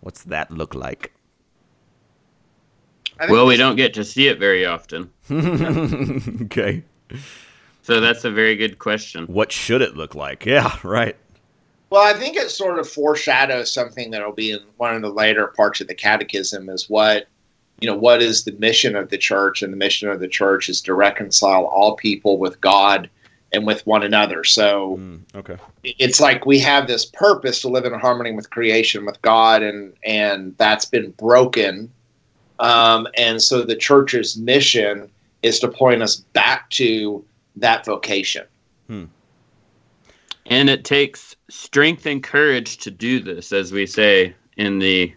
What's 0.00 0.22
that 0.24 0.50
look 0.50 0.74
like? 0.74 1.14
Well, 3.30 3.46
we 3.46 3.56
don't 3.56 3.76
get 3.76 3.94
to 3.94 4.04
see 4.04 4.28
it 4.28 4.38
very 4.38 4.66
often. 4.66 5.10
okay. 6.42 6.84
So 7.84 8.00
that's 8.00 8.26
a 8.26 8.30
very 8.30 8.54
good 8.54 8.78
question. 8.78 9.24
What 9.28 9.50
should 9.50 9.80
it 9.80 9.96
look 9.96 10.14
like? 10.14 10.44
Yeah, 10.44 10.76
right. 10.84 11.16
Well, 11.88 12.02
I 12.02 12.12
think 12.12 12.36
it 12.36 12.50
sort 12.50 12.78
of 12.78 12.86
foreshadows 12.86 13.72
something 13.72 14.10
that'll 14.10 14.32
be 14.32 14.50
in 14.50 14.60
one 14.76 14.94
of 14.94 15.00
the 15.00 15.08
later 15.08 15.46
parts 15.46 15.80
of 15.80 15.88
the 15.88 15.94
catechism 15.94 16.68
is 16.68 16.90
what 16.90 17.28
you 17.80 17.88
know, 17.88 17.96
what 17.96 18.22
is 18.22 18.44
the 18.44 18.52
mission 18.52 18.96
of 18.96 19.10
the 19.10 19.18
church? 19.18 19.62
And 19.62 19.72
the 19.72 19.76
mission 19.76 20.08
of 20.08 20.20
the 20.20 20.28
church 20.28 20.68
is 20.68 20.80
to 20.82 20.94
reconcile 20.94 21.64
all 21.66 21.94
people 21.96 22.38
with 22.38 22.60
God 22.60 23.10
and 23.52 23.66
with 23.66 23.86
one 23.86 24.02
another. 24.02 24.44
So 24.44 24.96
Mm, 24.96 25.20
okay. 25.34 25.56
it's 25.82 26.20
like 26.20 26.46
we 26.46 26.58
have 26.60 26.86
this 26.86 27.04
purpose 27.04 27.60
to 27.62 27.68
live 27.68 27.84
in 27.84 27.92
harmony 27.94 28.32
with 28.32 28.50
creation, 28.50 29.04
with 29.04 29.20
God, 29.22 29.62
and 29.62 29.92
and 30.04 30.56
that's 30.58 30.84
been 30.86 31.10
broken. 31.12 31.92
Um, 32.58 33.06
and 33.16 33.42
so 33.42 33.62
the 33.62 33.76
church's 33.76 34.36
mission 34.38 35.10
is 35.42 35.60
to 35.60 35.68
point 35.68 36.02
us 36.02 36.16
back 36.16 36.70
to 36.70 37.24
that 37.56 37.84
vocation. 37.84 38.44
And 40.46 40.70
it 40.70 40.84
takes 40.84 41.36
strength 41.50 42.06
and 42.06 42.22
courage 42.22 42.78
to 42.78 42.90
do 42.90 43.20
this, 43.20 43.52
as 43.52 43.72
we 43.72 43.86
say 43.86 44.34
in 44.56 44.78
the 44.78 45.12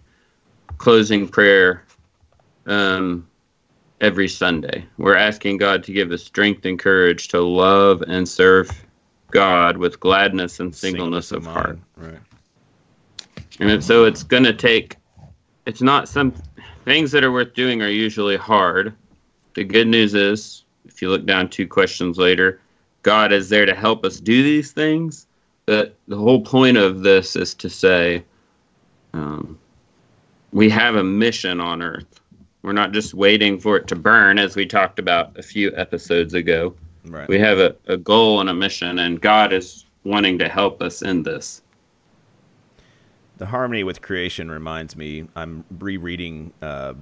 closing 0.78 1.28
prayer 1.28 1.84
um, 2.66 3.28
every 4.02 4.28
Sunday. 4.28 4.86
We're 4.98 5.16
asking 5.16 5.58
God 5.58 5.84
to 5.86 5.94
give 5.94 6.12
us 6.12 6.24
strength 6.24 6.66
and 6.66 6.80
courage 6.80 7.28
to 7.30 7.42
love 7.42 8.02
and 8.04 8.28
serve 8.28 8.70
God 9.32 9.78
with 9.78 10.00
gladness 10.00 10.60
and 10.60 10.76
singleness, 10.76 11.32
of 11.32 11.46
heart. 11.46 11.80
Right. 11.98 12.20
And 13.60 13.84
so 13.84 14.06
it's 14.06 14.24
going 14.24 14.46
to 14.46 14.54
take, 14.54 14.96
it's 15.66 15.82
not 15.82 16.08
some 16.08 16.34
things 16.86 17.12
that 17.12 17.24
are 17.24 17.32
worth 17.32 17.54
doing 17.54 17.82
are 17.82 17.90
usually 17.90 18.38
hard. 18.38 18.96
The 19.54 19.64
good 19.64 19.88
news 19.88 20.14
is, 20.14 20.64
if 20.86 21.02
you 21.02 21.10
look 21.10 21.26
down 21.26 21.50
two 21.50 21.68
questions 21.68 22.18
later, 22.18 22.62
God 23.04 23.32
is 23.32 23.50
there 23.50 23.66
to 23.66 23.76
help 23.76 24.06
us 24.06 24.20
do 24.20 24.44
these 24.44 24.72
things. 24.72 25.28
But 25.66 25.96
the 26.08 26.18
whole 26.18 26.42
point 26.42 26.78
of 26.78 27.02
this 27.02 27.36
is 27.36 27.54
to 27.56 27.70
say, 27.70 28.24
um, 29.14 29.60
we 30.52 30.70
have 30.70 30.96
a 30.96 31.04
mission 31.04 31.60
on 31.60 31.82
earth. 31.82 32.19
We're 32.62 32.74
not 32.74 32.92
just 32.92 33.14
waiting 33.14 33.60
for 33.60 33.78
it 33.78 33.88
to 33.88 33.96
burn, 33.96 34.38
as 34.38 34.56
we 34.56 34.66
talked 34.66 35.00
about 35.00 35.38
a 35.38 35.44
few 35.44 35.76
episodes 35.76 36.34
ago. 36.34 36.76
Right. 37.06 37.28
We 37.30 37.40
have 37.40 37.60
a, 37.60 37.76
a 37.88 37.98
goal 37.98 38.42
and 38.42 38.50
a 38.50 38.54
mission, 38.54 39.00
and 39.00 39.22
God 39.22 39.54
is 39.54 39.86
wanting 40.04 40.38
to 40.40 40.50
help 40.50 40.82
us 40.82 41.02
in 41.02 41.24
this. 41.24 41.62
The 43.38 43.46
harmony 43.46 43.86
with 43.86 44.02
creation 44.02 44.52
reminds 44.52 44.98
me. 44.98 45.28
I'm 45.36 45.64
rereading 45.80 46.52
uh, 46.62 46.96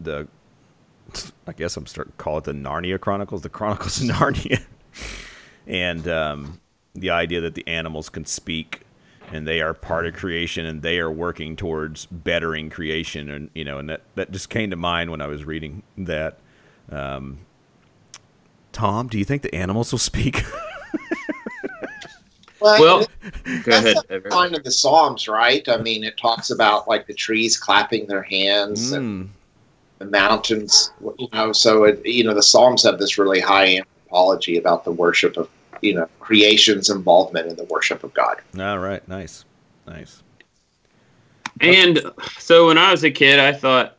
the. 0.00 0.26
I 1.46 1.52
guess 1.52 1.76
I'm 1.76 1.86
starting 1.86 2.12
to 2.12 2.16
call 2.16 2.38
it 2.38 2.44
the 2.44 2.52
Narnia 2.52 3.00
Chronicles, 3.00 3.42
the 3.42 3.48
Chronicles 3.48 4.02
of 4.02 4.08
Narnia, 4.16 4.60
and 5.68 6.08
um, 6.08 6.60
the 6.94 7.10
idea 7.10 7.40
that 7.42 7.54
the 7.54 7.66
animals 7.68 8.08
can 8.08 8.24
speak 8.24 8.85
and 9.32 9.46
they 9.46 9.60
are 9.60 9.74
part 9.74 10.06
of 10.06 10.14
creation 10.14 10.66
and 10.66 10.82
they 10.82 10.98
are 10.98 11.10
working 11.10 11.56
towards 11.56 12.06
bettering 12.06 12.70
creation, 12.70 13.28
and 13.30 13.50
you 13.54 13.64
know, 13.64 13.78
and 13.78 13.88
that 13.90 14.02
that 14.14 14.30
just 14.32 14.50
came 14.50 14.70
to 14.70 14.76
mind 14.76 15.10
when 15.10 15.20
I 15.20 15.26
was 15.26 15.44
reading 15.44 15.82
that. 15.98 16.38
Um, 16.90 17.38
Tom, 18.72 19.08
do 19.08 19.18
you 19.18 19.24
think 19.24 19.42
the 19.42 19.54
animals 19.54 19.90
will 19.92 19.98
speak? 19.98 20.44
Well, 22.60 23.06
go 23.62 23.80
that's 23.80 23.84
ahead. 23.84 23.96
the 24.08 24.14
Everett. 24.14 24.54
of 24.54 24.64
the 24.64 24.70
Psalms, 24.70 25.28
right? 25.28 25.66
I 25.68 25.76
mean, 25.76 26.04
it 26.04 26.16
talks 26.16 26.50
about 26.50 26.88
like 26.88 27.06
the 27.06 27.14
trees 27.14 27.56
clapping 27.56 28.06
their 28.06 28.22
hands 28.22 28.92
and 28.92 29.04
Mm, 29.04 29.28
the 29.98 30.06
mountains, 30.06 30.90
you 31.18 31.28
know. 31.32 31.52
So 31.52 31.84
it, 31.84 32.04
you 32.04 32.24
know, 32.24 32.34
the 32.34 32.42
Psalms 32.42 32.82
have 32.84 32.98
this 32.98 33.18
really 33.18 33.40
high 33.40 33.76
anthropology 33.76 34.56
about 34.56 34.84
the 34.84 34.92
worship 34.92 35.36
of, 35.36 35.48
you 35.82 35.94
know, 35.94 36.08
creation's 36.20 36.90
involvement 36.90 37.48
in 37.48 37.56
the 37.56 37.64
worship 37.64 38.04
of 38.04 38.12
God. 38.14 38.40
all 38.58 38.78
right, 38.78 39.06
nice, 39.08 39.44
nice. 39.86 40.22
And 41.60 42.00
so 42.38 42.66
when 42.66 42.78
I 42.78 42.90
was 42.90 43.02
a 43.04 43.10
kid, 43.10 43.38
I 43.38 43.52
thought, 43.52 43.96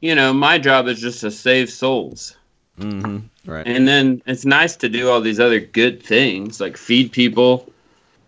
you 0.00 0.14
know, 0.14 0.32
my 0.32 0.58
job 0.58 0.86
is 0.88 1.00
just 1.00 1.20
to 1.20 1.30
save 1.30 1.70
souls. 1.70 2.36
hmm 2.78 3.18
Right. 3.44 3.66
And 3.66 3.88
then 3.88 4.22
it's 4.26 4.44
nice 4.44 4.76
to 4.76 4.88
do 4.88 5.10
all 5.10 5.20
these 5.20 5.40
other 5.40 5.58
good 5.58 6.00
things 6.00 6.60
like 6.60 6.76
feed 6.76 7.10
people 7.10 7.68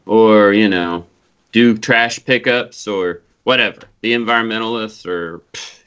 or, 0.06 0.52
you 0.52 0.68
know, 0.68 1.06
do 1.52 1.78
trash 1.78 2.24
pickups 2.24 2.88
or 2.88 3.22
whatever, 3.44 3.82
be 4.00 4.10
environmentalists 4.10 5.06
or 5.06 5.40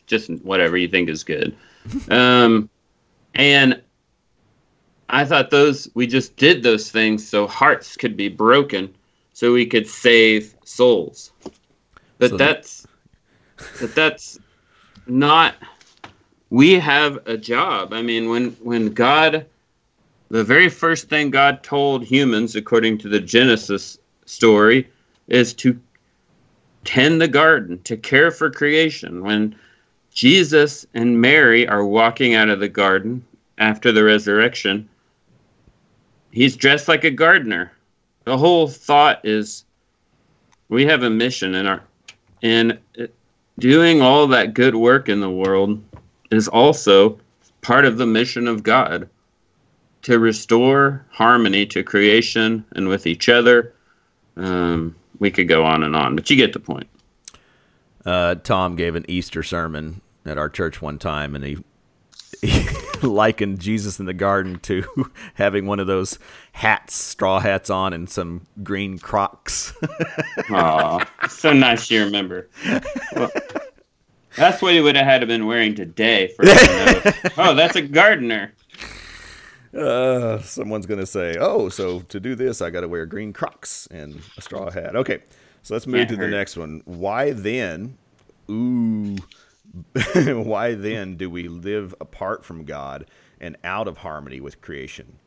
just 0.06 0.30
whatever 0.43 0.78
you 0.78 0.88
think 0.88 1.10
is 1.10 1.24
good. 1.24 1.56
Um, 2.10 2.70
and 3.36 3.82
I 5.10 5.26
thought 5.26 5.50
those, 5.50 5.89
we 5.93 6.08
just 6.08 6.36
did 6.36 6.63
those 6.63 6.91
things 6.91 7.28
so 7.28 7.48
hearts 7.48 7.96
could 7.96 8.17
be 8.17 8.28
broken 8.28 8.93
so 9.34 9.54
we 9.54 9.65
could 9.65 9.88
save 9.88 10.54
souls. 10.63 11.32
But 12.17 12.32
So- 12.32 12.38
that's, 12.38 12.88
but 13.80 13.96
that's 13.96 14.39
not 15.06 15.56
we 16.50 16.74
have 16.74 17.20
a 17.26 17.38
job. 17.38 17.93
I 17.93 18.02
mean, 18.02 18.30
when 18.30 18.52
when 18.62 18.93
God, 18.93 19.46
the 20.30 20.43
very 20.43 20.70
first 20.70 21.10
thing 21.10 21.30
God 21.30 21.63
told 21.63 22.04
humans, 22.04 22.56
according 22.56 23.00
to 23.00 23.10
the 23.10 23.20
Genesis 23.20 23.98
story, 24.26 24.89
is 25.28 25.54
to 25.56 25.80
tend 26.86 27.22
the 27.22 27.28
garden, 27.28 27.82
to 27.84 27.98
care 27.98 28.32
for 28.32 28.50
creation. 28.50 29.24
When 29.24 29.56
Jesus 30.13 30.86
and 30.93 31.20
Mary 31.20 31.67
are 31.67 31.86
walking 31.86 32.34
out 32.34 32.50
of 32.50 32.60
the 32.60 32.70
garden 32.70 33.26
after 33.58 33.91
the 33.91 34.04
resurrection, 34.04 34.88
he's 36.31 36.55
dressed 36.55 36.87
like 36.87 37.03
a 37.03 37.11
gardener. 37.11 37.71
The 38.25 38.37
whole 38.37 38.67
thought 38.67 39.21
is 39.23 39.65
we 40.69 40.85
have 40.85 41.03
a 41.03 41.09
mission 41.09 41.55
in 41.55 41.65
our 41.65 41.83
and 42.43 42.77
doing 43.59 44.01
all 44.01 44.27
that 44.27 44.53
good 44.53 44.75
work 44.75 45.09
in 45.09 45.21
the 45.21 45.29
world 45.29 45.83
is 46.31 46.47
also 46.47 47.19
part 47.61 47.85
of 47.85 47.97
the 47.97 48.05
mission 48.05 48.47
of 48.47 48.63
God 48.63 49.09
to 50.03 50.19
restore 50.19 51.05
harmony 51.09 51.65
to 51.65 51.83
creation 51.83 52.63
and 52.73 52.87
with 52.87 53.07
each 53.07 53.27
other. 53.29 53.73
Um, 54.35 54.95
we 55.19 55.31
could 55.31 55.47
go 55.47 55.65
on 55.65 55.83
and 55.83 55.95
on, 55.95 56.15
but 56.15 56.29
you 56.29 56.35
get 56.35 56.53
the 56.53 56.59
point. 56.59 56.87
Uh, 58.05 58.35
Tom 58.35 58.75
gave 58.75 58.95
an 58.95 59.05
Easter 59.09 59.43
sermon 59.43 60.01
at 60.25 60.37
our 60.37 60.49
church 60.49 60.81
one 60.81 60.99
time, 60.99 61.35
and 61.35 61.43
he, 61.43 61.53
he 61.53 61.63
likened 63.03 63.59
Jesus 63.59 63.99
in 63.99 64.05
the 64.05 64.13
garden 64.13 64.59
to 64.59 64.83
having 65.35 65.65
one 65.65 65.79
of 65.79 65.87
those 65.87 66.19
hats, 66.51 66.95
straw 66.95 67.39
hats 67.39 67.69
on, 67.69 67.93
and 67.93 68.09
some 68.09 68.45
green 68.63 68.97
Crocs. 68.97 69.73
Aw, 70.49 71.05
so 71.29 71.53
nice 71.53 71.89
you 71.89 72.03
remember. 72.03 72.49
Well, 73.15 73.31
that's 74.35 74.61
what 74.61 74.73
he 74.73 74.81
would 74.81 74.95
have 74.95 75.05
had 75.05 75.21
to 75.21 75.27
been 75.27 75.45
wearing 75.45 75.75
today 75.75 76.27
for 76.35 76.45
us 76.45 76.65
to 76.65 76.75
know. 77.03 77.31
Oh, 77.37 77.55
that's 77.55 77.75
a 77.75 77.81
gardener. 77.81 78.53
uh, 79.77 80.39
someone's 80.41 80.85
gonna 80.85 81.05
say, 81.05 81.35
"Oh, 81.39 81.69
so 81.69 82.01
to 82.01 82.19
do 82.19 82.35
this, 82.35 82.61
I 82.61 82.69
got 82.69 82.81
to 82.81 82.87
wear 82.87 83.05
green 83.05 83.33
Crocs 83.33 83.87
and 83.91 84.21
a 84.37 84.41
straw 84.41 84.69
hat." 84.69 84.95
Okay, 84.95 85.23
so 85.63 85.73
let's 85.73 85.87
move 85.87 86.07
Can't 86.07 86.09
to 86.09 86.15
the 86.17 86.27
next 86.27 86.55
one. 86.57 86.81
Why 86.85 87.31
then? 87.31 87.97
Ooh, 88.49 89.17
why 90.15 90.75
then 90.75 91.17
do 91.17 91.29
we 91.29 91.47
live 91.47 91.95
apart 92.01 92.45
from 92.45 92.65
God 92.65 93.07
and 93.39 93.57
out 93.63 93.87
of 93.87 93.99
harmony 93.99 94.41
with 94.41 94.61
creation? 94.61 95.19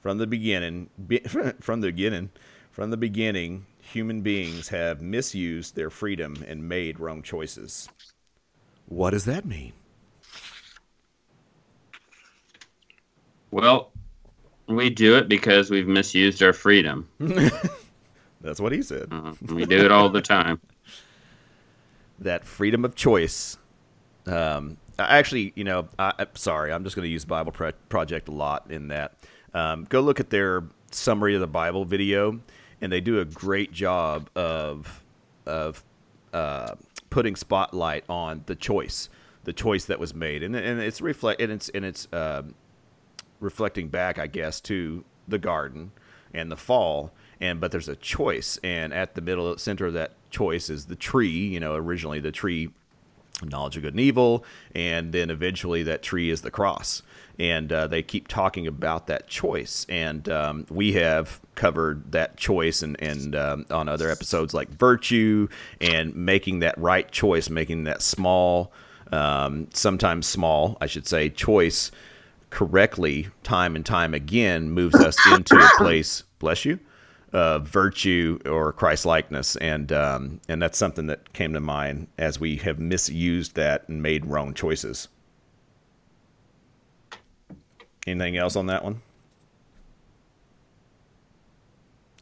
From 0.00 0.18
the 0.18 0.26
beginning, 0.26 0.90
be, 1.06 1.18
from 1.60 1.80
the 1.80 1.88
beginning, 1.88 2.30
from 2.72 2.90
the 2.90 2.96
beginning, 2.98 3.66
human 3.80 4.22
beings 4.22 4.68
have 4.68 5.02
misused 5.02 5.76
their 5.76 5.90
freedom 5.90 6.44
and 6.46 6.68
made 6.68 7.00
wrong 7.00 7.22
choices. 7.22 7.88
What 8.86 9.10
does 9.10 9.24
that 9.26 9.44
mean? 9.46 9.72
Well, 13.50 13.92
we 14.68 14.90
do 14.90 15.16
it 15.16 15.28
because 15.28 15.70
we've 15.70 15.88
misused 15.88 16.42
our 16.42 16.52
freedom. 16.54 17.08
That's 18.42 18.60
what 18.60 18.72
he 18.72 18.82
said. 18.82 19.08
Uh, 19.10 19.34
we 19.48 19.66
do 19.66 19.84
it 19.84 19.92
all 19.92 20.08
the 20.10 20.22
time. 20.22 20.60
that 22.20 22.44
freedom 22.44 22.84
of 22.84 22.94
choice. 22.94 23.58
Um, 24.26 24.76
actually, 24.98 25.52
you 25.56 25.64
know, 25.64 25.88
I, 25.98 26.12
I'm 26.18 26.34
sorry, 26.34 26.72
I'm 26.72 26.84
just 26.84 26.96
going 26.96 27.06
to 27.06 27.10
use 27.10 27.24
Bible 27.24 27.52
Pro- 27.52 27.72
Project 27.88 28.28
a 28.28 28.32
lot 28.32 28.70
in 28.70 28.88
that. 28.88 29.14
Um, 29.54 29.84
go 29.84 30.00
look 30.00 30.20
at 30.20 30.30
their 30.30 30.64
summary 30.90 31.34
of 31.34 31.40
the 31.40 31.46
Bible 31.46 31.84
video, 31.84 32.40
and 32.80 32.92
they 32.92 33.00
do 33.00 33.20
a 33.20 33.24
great 33.24 33.72
job 33.72 34.30
of 34.34 35.02
of 35.46 35.82
uh, 36.32 36.74
putting 37.10 37.36
spotlight 37.36 38.04
on 38.08 38.42
the 38.46 38.54
choice, 38.54 39.08
the 39.44 39.52
choice 39.52 39.84
that 39.86 39.98
was 39.98 40.14
made, 40.14 40.42
and 40.42 40.56
and 40.56 40.80
it's 40.80 41.00
reflect 41.00 41.40
and 41.40 41.52
it's 41.52 41.68
and 41.70 41.84
it's 41.84 42.08
um, 42.12 42.54
reflecting 43.40 43.88
back, 43.88 44.18
I 44.18 44.26
guess, 44.26 44.60
to 44.62 45.04
the 45.28 45.38
garden 45.38 45.92
and 46.32 46.50
the 46.50 46.56
fall. 46.56 47.12
And 47.40 47.60
but 47.60 47.72
there's 47.72 47.88
a 47.88 47.96
choice, 47.96 48.58
and 48.62 48.94
at 48.94 49.14
the 49.14 49.20
middle 49.20 49.58
center 49.58 49.86
of 49.86 49.94
that 49.94 50.12
choice 50.30 50.70
is 50.70 50.86
the 50.86 50.96
tree. 50.96 51.28
You 51.28 51.60
know, 51.60 51.74
originally 51.74 52.20
the 52.20 52.32
tree, 52.32 52.70
knowledge 53.48 53.76
of 53.76 53.82
good 53.82 53.94
and 53.94 54.00
evil, 54.00 54.44
and 54.74 55.12
then 55.12 55.30
eventually 55.30 55.82
that 55.84 56.02
tree 56.02 56.30
is 56.30 56.42
the 56.42 56.50
cross. 56.50 57.02
And 57.38 57.72
uh, 57.72 57.86
they 57.86 58.02
keep 58.02 58.28
talking 58.28 58.66
about 58.66 59.06
that 59.06 59.26
choice, 59.26 59.86
and 59.88 60.28
um, 60.28 60.66
we 60.70 60.92
have 60.92 61.40
covered 61.54 62.12
that 62.12 62.36
choice 62.36 62.82
and 62.82 63.00
and 63.02 63.34
um, 63.34 63.66
on 63.70 63.88
other 63.88 64.10
episodes 64.10 64.52
like 64.54 64.68
virtue 64.68 65.48
and 65.80 66.14
making 66.14 66.60
that 66.60 66.76
right 66.78 67.10
choice, 67.10 67.48
making 67.48 67.84
that 67.84 68.02
small, 68.02 68.72
um, 69.12 69.66
sometimes 69.72 70.26
small, 70.26 70.76
I 70.80 70.86
should 70.86 71.06
say, 71.06 71.30
choice 71.30 71.90
correctly 72.50 73.28
time 73.42 73.74
and 73.74 73.84
time 73.84 74.12
again 74.12 74.70
moves 74.70 74.94
us 74.96 75.16
into 75.32 75.56
a 75.56 75.68
place, 75.78 76.22
bless 76.38 76.64
you, 76.66 76.78
virtue 77.32 78.38
or 78.46 78.72
Christ 78.72 79.06
likeness. 79.06 79.56
And, 79.56 79.92
um, 79.92 80.40
and 80.48 80.60
that's 80.60 80.78
something 80.78 81.06
that 81.06 81.32
came 81.32 81.52
to 81.54 81.60
mind 81.60 82.08
as 82.18 82.38
we 82.38 82.56
have 82.56 82.78
misused 82.78 83.54
that 83.56 83.88
and 83.88 84.02
made 84.02 84.26
wrong 84.26 84.54
choices. 84.54 85.08
Anything 88.06 88.36
else 88.36 88.56
on 88.56 88.66
that 88.66 88.84
one? 88.84 89.02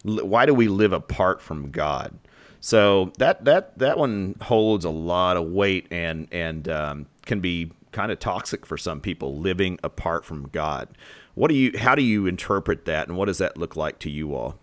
Why 0.03 0.47
do 0.47 0.55
we 0.55 0.69
live 0.69 0.93
apart 0.93 1.41
from 1.43 1.71
God? 1.71 2.19
So 2.61 3.13
that 3.19 3.45
that 3.47 3.79
that 3.79 3.99
one 3.99 4.37
holds 4.43 4.85
a 4.85 4.91
lot 4.91 5.37
of 5.37 5.47
weight 5.47 5.87
and 5.91 6.29
and 6.31 6.69
um, 6.69 7.07
can 7.25 7.41
be 7.41 7.73
kind 7.93 8.13
of 8.13 8.19
toxic 8.19 8.67
for 8.67 8.77
some 8.77 9.01
people 9.01 9.39
living 9.39 9.79
apart 9.83 10.25
from 10.25 10.49
God. 10.49 10.89
What 11.35 11.49
do 11.49 11.55
you 11.55 11.77
how 11.79 11.95
do 11.95 12.03
you 12.03 12.27
interpret 12.27 12.85
that 12.85 13.09
and 13.09 13.17
what 13.17 13.27
does 13.27 13.39
that 13.39 13.57
look 13.57 13.77
like 13.77 13.99
to 14.01 14.11
you 14.11 14.35
all? 14.35 14.59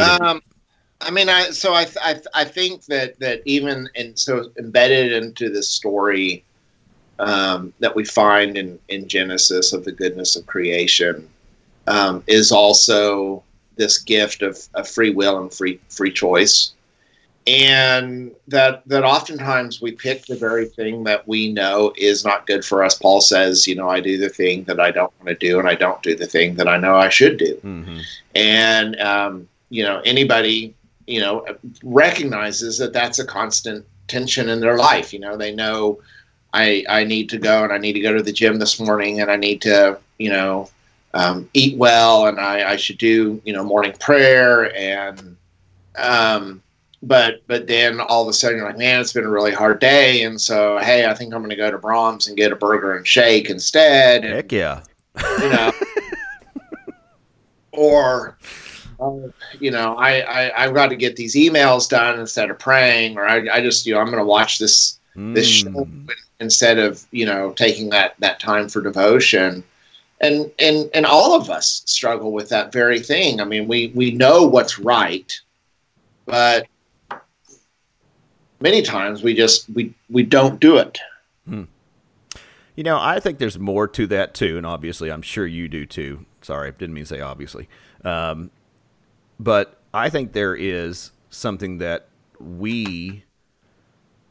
Um, 0.00 0.42
I 1.00 1.10
mean, 1.10 1.28
I 1.28 1.50
so 1.50 1.74
I 1.74 1.86
I 2.00 2.20
I 2.34 2.44
think 2.44 2.84
that 2.86 3.18
that 3.18 3.42
even 3.44 3.88
and 3.96 4.18
so 4.18 4.50
embedded 4.58 5.12
into 5.12 5.50
the 5.50 5.62
story 5.62 6.44
um, 7.18 7.72
that 7.80 7.94
we 7.94 8.04
find 8.04 8.56
in 8.56 8.78
in 8.88 9.08
Genesis 9.08 9.72
of 9.72 9.84
the 9.84 9.92
goodness 9.92 10.36
of 10.36 10.46
creation 10.46 11.28
um, 11.86 12.22
is 12.26 12.52
also 12.52 13.42
this 13.76 13.98
gift 13.98 14.42
of, 14.42 14.58
of 14.74 14.88
free 14.88 15.10
will 15.10 15.40
and 15.40 15.52
free 15.52 15.80
free 15.88 16.12
choice. 16.12 16.72
And 17.44 18.30
that 18.46 18.86
that 18.86 19.02
oftentimes 19.02 19.82
we 19.82 19.92
pick 19.92 20.26
the 20.26 20.36
very 20.36 20.66
thing 20.66 21.02
that 21.04 21.26
we 21.26 21.52
know 21.52 21.92
is 21.96 22.24
not 22.24 22.46
good 22.46 22.64
for 22.64 22.84
us. 22.84 22.94
Paul 22.94 23.20
says 23.20 23.66
you 23.66 23.74
know 23.74 23.88
i 23.88 23.98
do 23.98 24.16
the 24.16 24.28
thing 24.28 24.62
that 24.64 24.78
i 24.78 24.92
don't 24.92 25.12
want 25.18 25.26
to 25.28 25.34
do 25.34 25.58
and 25.58 25.68
i 25.68 25.74
don't 25.74 26.00
do 26.02 26.14
the 26.14 26.26
thing 26.26 26.54
that 26.54 26.68
i 26.68 26.76
know 26.76 26.94
i 26.94 27.08
should 27.08 27.38
do. 27.38 27.56
Mm-hmm. 27.64 27.98
and 28.36 29.00
um, 29.00 29.48
you 29.72 29.82
know 29.82 30.00
anybody 30.04 30.74
you 31.06 31.20
know 31.20 31.44
recognizes 31.82 32.78
that 32.78 32.92
that's 32.92 33.18
a 33.18 33.24
constant 33.24 33.84
tension 34.06 34.48
in 34.48 34.60
their 34.60 34.76
life. 34.76 35.12
You 35.12 35.18
know 35.18 35.36
they 35.36 35.54
know 35.54 36.00
i 36.54 36.84
i 36.88 37.02
need 37.02 37.30
to 37.30 37.38
go 37.38 37.64
and 37.64 37.72
i 37.72 37.78
need 37.78 37.94
to 37.94 38.00
go 38.00 38.12
to 38.12 38.22
the 38.22 38.30
gym 38.30 38.58
this 38.58 38.78
morning 38.78 39.22
and 39.22 39.30
i 39.30 39.36
need 39.36 39.62
to 39.62 39.98
you 40.18 40.28
know 40.28 40.68
um, 41.14 41.48
eat 41.54 41.78
well 41.78 42.26
and 42.26 42.38
I, 42.38 42.72
I 42.72 42.76
should 42.76 42.98
do 42.98 43.40
you 43.44 43.52
know 43.52 43.64
morning 43.64 43.94
prayer 43.98 44.74
and 44.76 45.36
um, 45.96 46.62
but 47.02 47.42
but 47.46 47.66
then 47.66 48.00
all 48.00 48.22
of 48.22 48.28
a 48.28 48.32
sudden 48.32 48.58
you're 48.58 48.66
like 48.66 48.78
man 48.78 49.00
it's 49.00 49.12
been 49.12 49.24
a 49.24 49.30
really 49.30 49.52
hard 49.52 49.80
day. 49.80 50.22
And 50.22 50.40
so 50.40 50.78
hey 50.78 51.06
I 51.06 51.14
think 51.14 51.34
I'm 51.34 51.40
going 51.40 51.50
to 51.50 51.56
go 51.56 51.70
to 51.70 51.78
Braum's 51.78 52.28
and 52.28 52.36
get 52.36 52.52
a 52.52 52.56
burger 52.56 52.96
and 52.96 53.06
shake 53.06 53.50
instead. 53.50 54.24
And, 54.24 54.34
heck 54.34 54.52
yeah. 54.52 54.82
You 55.40 55.50
know? 55.50 55.72
Or 57.74 58.36
you 59.60 59.70
know 59.70 59.96
I, 59.96 60.20
I 60.20 60.64
I've 60.64 60.74
got 60.74 60.88
to 60.88 60.96
get 60.96 61.16
these 61.16 61.34
emails 61.34 61.88
done 61.88 62.18
instead 62.18 62.50
of 62.50 62.58
praying 62.58 63.18
or 63.18 63.26
I, 63.26 63.46
I 63.52 63.60
just 63.60 63.86
you 63.86 63.94
know 63.94 64.00
I'm 64.00 64.06
going 64.06 64.18
to 64.18 64.24
watch 64.24 64.58
this 64.58 64.98
mm. 65.16 65.34
this 65.34 65.46
show 65.46 65.70
hmm. 65.70 66.06
instead 66.40 66.78
of 66.78 67.06
you 67.10 67.26
know 67.26 67.52
taking 67.52 67.90
that 67.90 68.14
that 68.20 68.40
time 68.40 68.68
for 68.68 68.80
devotion 68.80 69.64
and 70.22 70.50
and 70.58 70.88
and 70.94 71.04
all 71.04 71.34
of 71.34 71.50
us 71.50 71.82
struggle 71.84 72.32
with 72.32 72.48
that 72.48 72.72
very 72.72 73.00
thing. 73.00 73.40
I 73.40 73.44
mean, 73.44 73.68
we 73.68 73.92
we 73.94 74.12
know 74.12 74.46
what's 74.46 74.78
right, 74.78 75.38
but 76.24 76.66
many 78.60 78.82
times 78.82 79.22
we 79.22 79.34
just 79.34 79.68
we 79.70 79.92
we 80.08 80.22
don't 80.22 80.60
do 80.60 80.78
it. 80.78 80.98
Hmm. 81.46 81.64
You 82.76 82.84
know, 82.84 82.98
I 82.98 83.20
think 83.20 83.38
there's 83.38 83.58
more 83.58 83.86
to 83.88 84.06
that 84.06 84.32
too, 84.32 84.56
and 84.56 84.64
obviously, 84.64 85.10
I'm 85.10 85.22
sure 85.22 85.46
you 85.46 85.68
do 85.68 85.84
too. 85.84 86.24
Sorry, 86.40 86.68
I 86.68 86.70
didn't 86.70 86.94
mean 86.94 87.04
to 87.04 87.08
say 87.08 87.20
obviously, 87.20 87.68
um, 88.04 88.50
but 89.42 89.80
I 89.92 90.08
think 90.08 90.32
there 90.32 90.54
is 90.54 91.10
something 91.30 91.78
that 91.78 92.08
we 92.38 93.24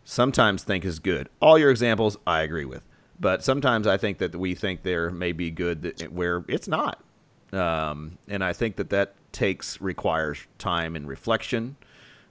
sometimes 0.06 0.64
think 0.64 0.86
is 0.86 1.00
good. 1.00 1.28
All 1.42 1.60
your 1.60 1.70
examples, 1.70 2.18
I 2.26 2.42
agree 2.42 2.66
with. 2.66 2.84
But 3.20 3.44
sometimes 3.44 3.88
I 3.88 3.98
think 3.98 4.18
that 4.20 4.36
we 4.36 4.56
think 4.56 4.84
there 4.84 5.12
may 5.12 5.32
be 5.32 5.52
good 5.52 5.82
that, 5.84 6.12
where 6.12 6.44
it's 6.48 6.68
not. 6.68 7.04
Um, 7.52 8.18
and 8.28 8.44
I 8.44 8.54
think 8.54 8.78
that 8.78 8.90
that 8.92 9.16
takes 9.34 9.82
requires 9.82 10.40
time 10.58 10.96
and 10.96 11.08
reflection, 11.08 11.76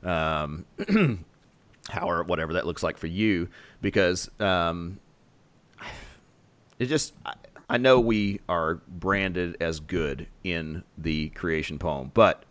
um, 0.03 0.65
however, 1.89 2.23
whatever 2.25 2.55
that 2.55 2.67
looks 2.67 2.83
like 2.83 2.97
for 2.97 3.07
you, 3.07 3.49
because 3.83 4.31
um, 4.41 4.99
it 6.79 6.87
just 6.87 7.13
I, 7.27 7.35
I 7.69 7.77
know 7.77 8.01
we 8.01 8.41
are 8.49 8.77
branded 8.89 9.59
as 9.61 9.79
good 9.79 10.27
in 10.43 10.83
the 10.97 11.29
creation 11.31 11.79
poem, 11.79 12.11
but 12.15 12.45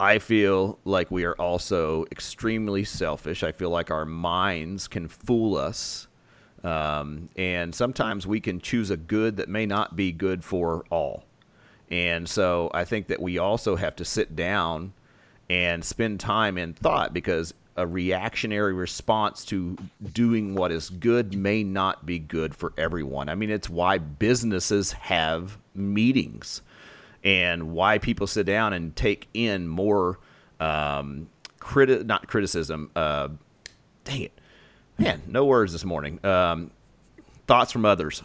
I 0.00 0.18
feel 0.18 0.78
like 0.84 1.10
we 1.10 1.24
are 1.24 1.34
also 1.34 2.06
extremely 2.10 2.84
selfish. 2.84 3.44
I 3.44 3.52
feel 3.52 3.70
like 3.70 3.90
our 3.90 4.06
minds 4.06 4.88
can 4.88 5.06
fool 5.06 5.56
us 5.56 6.08
um, 6.62 7.28
and 7.36 7.74
sometimes 7.74 8.26
we 8.26 8.40
can 8.40 8.60
choose 8.60 8.90
a 8.90 8.96
good 8.96 9.36
that 9.36 9.48
may 9.48 9.66
not 9.66 9.96
be 9.96 10.12
good 10.12 10.44
for 10.44 10.84
all. 10.90 11.24
And 11.90 12.28
so 12.28 12.70
I 12.74 12.84
think 12.84 13.08
that 13.08 13.20
we 13.20 13.38
also 13.38 13.76
have 13.76 13.96
to 13.96 14.04
sit 14.04 14.36
down 14.36 14.92
and 15.48 15.84
spend 15.84 16.20
time 16.20 16.58
in 16.58 16.74
thought 16.74 17.12
because 17.12 17.54
a 17.76 17.86
reactionary 17.86 18.74
response 18.74 19.44
to 19.46 19.76
doing 20.12 20.54
what 20.54 20.70
is 20.70 20.90
good 20.90 21.34
may 21.34 21.64
not 21.64 22.04
be 22.04 22.18
good 22.18 22.54
for 22.54 22.72
everyone. 22.76 23.28
I 23.28 23.34
mean, 23.34 23.50
it's 23.50 23.70
why 23.70 23.98
businesses 23.98 24.92
have 24.92 25.56
meetings 25.74 26.62
and 27.24 27.72
why 27.72 27.98
people 27.98 28.26
sit 28.26 28.46
down 28.46 28.72
and 28.72 28.94
take 28.96 29.28
in 29.34 29.68
more 29.68 30.18
um, 30.58 31.28
criti- 31.58 32.04
not 32.04 32.28
criticism. 32.28 32.90
Uh, 32.96 33.28
dang 34.04 34.22
it, 34.22 34.40
man, 34.98 35.22
no 35.26 35.44
words 35.44 35.72
this 35.72 35.84
morning. 35.84 36.24
Um, 36.24 36.70
thoughts 37.46 37.72
from 37.72 37.84
others 37.84 38.22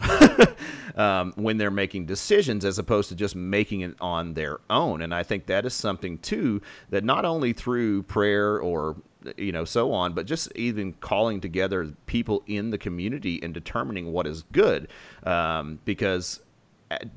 um, 0.94 1.32
when 1.34 1.56
they're 1.56 1.68
making 1.68 2.06
decisions 2.06 2.64
as 2.64 2.78
opposed 2.78 3.08
to 3.08 3.14
just 3.16 3.34
making 3.34 3.80
it 3.80 3.92
on 4.00 4.34
their 4.34 4.60
own. 4.70 5.02
And 5.02 5.12
I 5.12 5.24
think 5.24 5.46
that 5.46 5.66
is 5.66 5.74
something 5.74 6.18
too 6.18 6.62
that 6.90 7.02
not 7.02 7.24
only 7.24 7.52
through 7.52 8.04
prayer 8.04 8.60
or 8.60 8.94
you 9.36 9.50
know 9.50 9.64
so 9.64 9.92
on, 9.92 10.12
but 10.12 10.26
just 10.26 10.52
even 10.54 10.92
calling 10.94 11.40
together 11.40 11.92
people 12.06 12.44
in 12.46 12.70
the 12.70 12.78
community 12.78 13.42
and 13.42 13.52
determining 13.52 14.12
what 14.12 14.28
is 14.28 14.44
good, 14.52 14.88
um, 15.24 15.80
because 15.84 16.40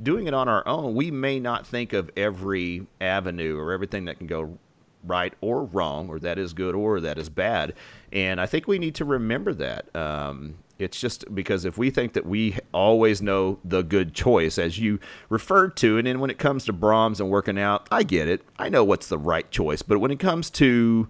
doing 0.01 0.27
it 0.27 0.33
on 0.33 0.47
our 0.47 0.67
own, 0.67 0.95
we 0.95 1.11
may 1.11 1.39
not 1.39 1.65
think 1.65 1.93
of 1.93 2.09
every 2.17 2.87
avenue 3.01 3.57
or 3.57 3.71
everything 3.71 4.05
that 4.05 4.17
can 4.17 4.27
go 4.27 4.57
right 5.05 5.33
or 5.41 5.63
wrong, 5.63 6.09
or 6.09 6.19
that 6.19 6.37
is 6.37 6.53
good 6.53 6.75
or 6.75 6.99
that 6.99 7.17
is 7.17 7.29
bad. 7.29 7.73
And 8.11 8.41
I 8.41 8.45
think 8.45 8.67
we 8.67 8.79
need 8.79 8.95
to 8.95 9.05
remember 9.05 9.53
that. 9.53 9.95
Um, 9.95 10.55
it's 10.77 10.99
just 10.99 11.33
because 11.35 11.65
if 11.65 11.77
we 11.77 11.89
think 11.89 12.13
that 12.13 12.25
we 12.25 12.57
always 12.73 13.21
know 13.21 13.59
the 13.65 13.81
good 13.81 14.13
choice, 14.13 14.57
as 14.57 14.79
you 14.79 14.99
referred 15.27 15.75
to, 15.77 15.97
and 15.97 16.07
then 16.07 16.19
when 16.19 16.29
it 16.29 16.37
comes 16.37 16.65
to 16.65 16.73
Braum's 16.73 17.19
and 17.19 17.29
working 17.29 17.59
out, 17.59 17.87
I 17.91 18.03
get 18.03 18.27
it. 18.27 18.41
I 18.57 18.69
know 18.69 18.83
what's 18.83 19.07
the 19.07 19.17
right 19.17 19.49
choice. 19.51 19.81
But 19.81 19.99
when 19.99 20.11
it 20.11 20.19
comes 20.19 20.49
to 20.51 21.09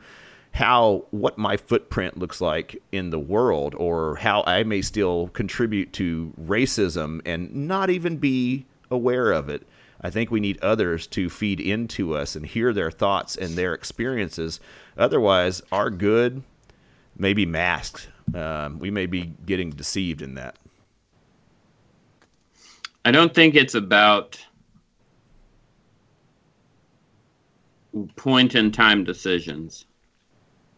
how 0.51 1.05
what 1.11 1.37
my 1.37 1.57
footprint 1.57 2.17
looks 2.17 2.41
like 2.41 2.81
in 2.91 3.09
the 3.11 3.19
world 3.19 3.75
or 3.75 4.15
how 4.15 4.43
I 4.45 4.63
may 4.63 4.81
still 4.81 5.29
contribute 5.29 5.93
to 5.93 6.33
racism 6.41 7.21
and 7.25 7.53
not 7.67 7.89
even 7.89 8.17
be 8.17 8.65
aware 8.91 9.31
of 9.31 9.49
it, 9.49 9.65
I 10.01 10.09
think 10.09 10.31
we 10.31 10.39
need 10.39 10.59
others 10.61 11.07
to 11.07 11.29
feed 11.29 11.59
into 11.59 12.15
us 12.15 12.35
and 12.35 12.45
hear 12.45 12.73
their 12.73 12.91
thoughts 12.91 13.35
and 13.35 13.55
their 13.55 13.73
experiences. 13.73 14.59
Otherwise, 14.97 15.61
our 15.71 15.89
good 15.89 16.41
may 17.17 17.33
be 17.33 17.45
masked. 17.45 18.09
Um, 18.33 18.79
we 18.79 18.91
may 18.91 19.05
be 19.05 19.33
getting 19.45 19.71
deceived 19.71 20.21
in 20.21 20.35
that. 20.35 20.55
I 23.05 23.11
don't 23.11 23.33
think 23.33 23.55
it's 23.55 23.75
about 23.75 24.39
point 28.15 28.55
in 28.55 28.71
time 28.71 29.03
decisions. 29.03 29.85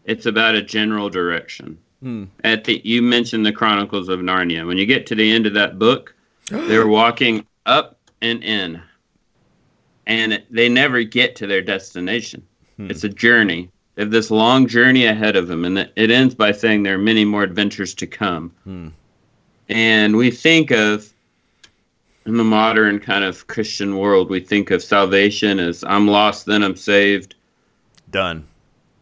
It's 0.04 0.26
about 0.26 0.54
a 0.54 0.62
general 0.62 1.08
direction. 1.08 1.78
Hmm. 2.02 2.24
At 2.44 2.64
the 2.64 2.80
you 2.84 3.02
mentioned 3.02 3.46
the 3.46 3.52
Chronicles 3.52 4.08
of 4.08 4.20
Narnia. 4.20 4.66
When 4.66 4.76
you 4.76 4.86
get 4.86 5.06
to 5.06 5.14
the 5.14 5.30
end 5.30 5.46
of 5.46 5.54
that 5.54 5.78
book, 5.78 6.14
they're 6.46 6.88
walking 6.88 7.46
up 7.66 7.98
and 8.20 8.42
in 8.42 8.82
and 10.06 10.32
it, 10.34 10.46
they 10.50 10.68
never 10.68 11.02
get 11.02 11.36
to 11.36 11.46
their 11.46 11.62
destination. 11.62 12.46
Hmm. 12.76 12.90
It's 12.90 13.04
a 13.04 13.08
journey. 13.08 13.70
They 13.94 14.02
have 14.02 14.10
this 14.10 14.30
long 14.30 14.66
journey 14.66 15.06
ahead 15.06 15.36
of 15.36 15.48
them, 15.48 15.64
and 15.64 15.78
it 15.78 16.10
ends 16.10 16.34
by 16.34 16.52
saying 16.52 16.82
there 16.82 16.94
are 16.94 16.98
many 16.98 17.24
more 17.24 17.42
adventures 17.42 17.94
to 17.96 18.06
come. 18.06 18.52
Hmm. 18.64 18.88
And 19.68 20.16
we 20.16 20.30
think 20.30 20.70
of, 20.70 21.12
in 22.26 22.36
the 22.36 22.44
modern 22.44 23.00
kind 23.00 23.24
of 23.24 23.46
Christian 23.46 23.98
world, 23.98 24.30
we 24.30 24.40
think 24.40 24.70
of 24.70 24.82
salvation 24.82 25.58
as 25.58 25.84
I'm 25.84 26.08
lost, 26.08 26.46
then 26.46 26.62
I'm 26.62 26.76
saved. 26.76 27.34
Done. 28.10 28.46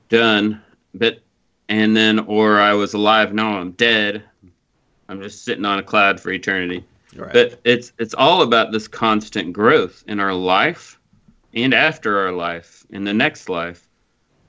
Done. 0.08 0.62
But 0.94 1.20
and 1.68 1.96
then 1.96 2.18
or 2.18 2.60
I 2.60 2.74
was 2.74 2.94
alive, 2.94 3.32
now 3.32 3.58
I'm 3.58 3.72
dead. 3.72 4.24
I'm 5.08 5.22
just 5.22 5.44
sitting 5.44 5.64
on 5.64 5.78
a 5.78 5.82
cloud 5.82 6.20
for 6.20 6.30
eternity. 6.30 6.84
Right. 7.14 7.32
But 7.32 7.60
it's 7.64 7.92
it's 7.98 8.14
all 8.14 8.42
about 8.42 8.72
this 8.72 8.88
constant 8.88 9.52
growth 9.52 10.04
in 10.06 10.20
our 10.20 10.34
life 10.34 10.98
and 11.54 11.74
after 11.74 12.18
our 12.18 12.32
life, 12.32 12.84
in 12.90 13.04
the 13.04 13.14
next 13.14 13.48
life. 13.48 13.88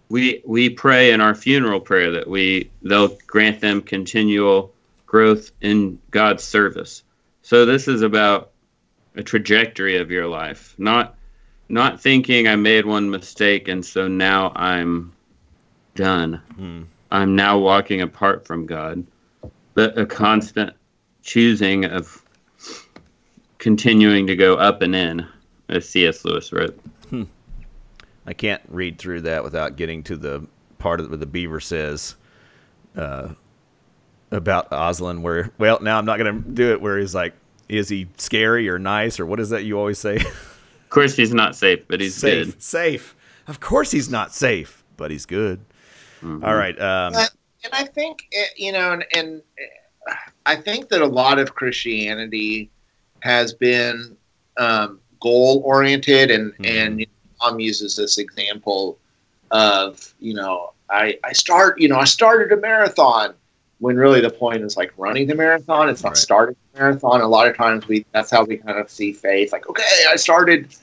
We 0.10 0.42
we 0.46 0.70
pray 0.70 1.12
in 1.12 1.22
our 1.22 1.34
funeral 1.34 1.80
prayer 1.80 2.12
that 2.12 2.28
we 2.28 2.70
they'll 2.82 3.18
grant 3.28 3.62
them 3.62 3.82
continual 3.82 4.74
growth 5.06 5.52
in 5.62 6.00
God's 6.12 6.44
service. 6.44 7.04
So 7.42 7.66
this 7.66 7.88
is 7.88 8.02
about 8.02 8.52
a 9.16 9.24
trajectory 9.24 9.98
of 9.98 10.12
your 10.12 10.28
life, 10.28 10.76
not 10.78 11.16
not 11.70 12.02
thinking 12.02 12.48
I 12.48 12.56
made 12.56 12.86
one 12.86 13.10
mistake 13.10 13.68
and 13.68 13.86
so 13.86 14.08
now 14.08 14.52
I'm 14.56 15.14
done. 15.96 16.42
Hmm. 16.56 16.84
I'm 17.12 17.36
now 17.36 17.58
walking 17.58 18.02
apart 18.02 18.46
from 18.46 18.66
God. 18.66 19.06
But 19.74 19.98
a 19.98 20.06
constant 20.06 20.74
choosing 21.24 21.86
of 21.86 22.24
continuing 23.58 24.28
to 24.28 24.36
go 24.36 24.56
up 24.56 24.82
and 24.82 24.96
in, 24.96 25.26
as 25.70 25.88
C.S. 25.88 26.26
Lewis 26.26 26.52
wrote. 26.52 26.78
Hmm. 27.10 27.24
I 28.26 28.34
can't 28.34 28.62
read 28.68 28.98
through 28.98 29.22
that 29.22 29.44
without 29.44 29.76
getting 29.76 30.04
to 30.04 30.16
the 30.16 30.48
part 30.78 31.00
of 31.00 31.10
where 31.10 31.18
the 31.18 31.26
beaver 31.26 31.60
says 31.60 32.16
uh, 32.96 33.30
about 34.32 34.68
Aslan, 34.72 35.22
where, 35.22 35.52
well, 35.58 35.80
now 35.82 35.98
I'm 35.98 36.06
not 36.06 36.18
going 36.18 36.44
to 36.44 36.50
do 36.50 36.72
it, 36.72 36.82
where 36.82 36.98
he's 36.98 37.16
like, 37.16 37.34
is 37.70 37.88
he 37.88 38.08
scary 38.18 38.68
or 38.68 38.78
nice 38.78 39.20
or 39.20 39.26
what 39.26 39.40
is 39.40 39.50
that 39.50 39.64
you 39.64 39.80
always 39.80 40.00
say? 40.00 40.18
of 40.18 40.90
course, 40.90 41.16
he's 41.16 41.34
not 41.34 41.56
safe, 41.56 41.88
but 41.88 42.02
he's 42.02 42.16
safe, 42.16 42.48
good. 42.48 42.62
Safe. 42.62 43.16
Of 43.48 43.60
course, 43.60 43.92
he's 43.92 44.10
not 44.10 44.34
safe, 44.34 44.84
but 44.98 45.12
he's 45.12 45.26
good. 45.26 45.62
Mm-hmm. 46.22 46.46
All 46.46 46.56
right. 46.56 46.80
Um, 46.80 47.16
and 47.16 47.74
I 47.74 47.84
think, 47.84 48.28
eh, 48.34 48.46
you 48.56 48.72
know, 48.72 48.94
and, 48.94 49.06
and 49.16 49.42
I 50.46 50.56
think 50.56 50.90
that 50.90 51.02
a 51.02 51.08
lot 51.08 51.40
of 51.40 51.56
Christianity 51.56 52.70
has 53.22 53.54
been 53.54 54.18
um, 54.58 55.00
goal 55.20 55.62
oriented, 55.66 56.32
and 56.32 56.52
mm-hmm. 56.54 56.66
and 56.66 57.06
Tom 57.42 57.60
uses 57.60 57.96
this 57.96 58.18
example 58.18 58.98
of 59.52 60.14
you 60.20 60.34
know 60.34 60.74
I 60.90 61.18
I 61.24 61.34
start 61.34 61.80
you 61.80 61.88
know 61.88 61.98
I 61.98 62.06
started 62.06 62.58
a 62.58 62.60
marathon 62.60 63.34
when 63.80 63.98
really 63.98 64.22
the 64.22 64.30
point 64.30 64.62
is 64.62 64.78
like 64.78 64.92
running 64.98 65.28
the 65.28 65.36
marathon. 65.36 65.90
It's 65.90 66.04
not 66.04 66.10
right. 66.10 66.18
starting 66.18 66.56
the 66.74 66.80
marathon. 66.80 67.22
A 67.22 67.28
lot 67.28 67.48
of 67.48 67.56
times 67.56 67.88
we 67.88 68.06
that's 68.12 68.32
how 68.32 68.44
we 68.44 68.58
kind 68.58 68.80
of 68.80 68.90
see 68.90 69.14
faith. 69.14 69.52
Like 69.52 69.70
okay, 69.70 70.06
I 70.10 70.16
started, 70.16 70.76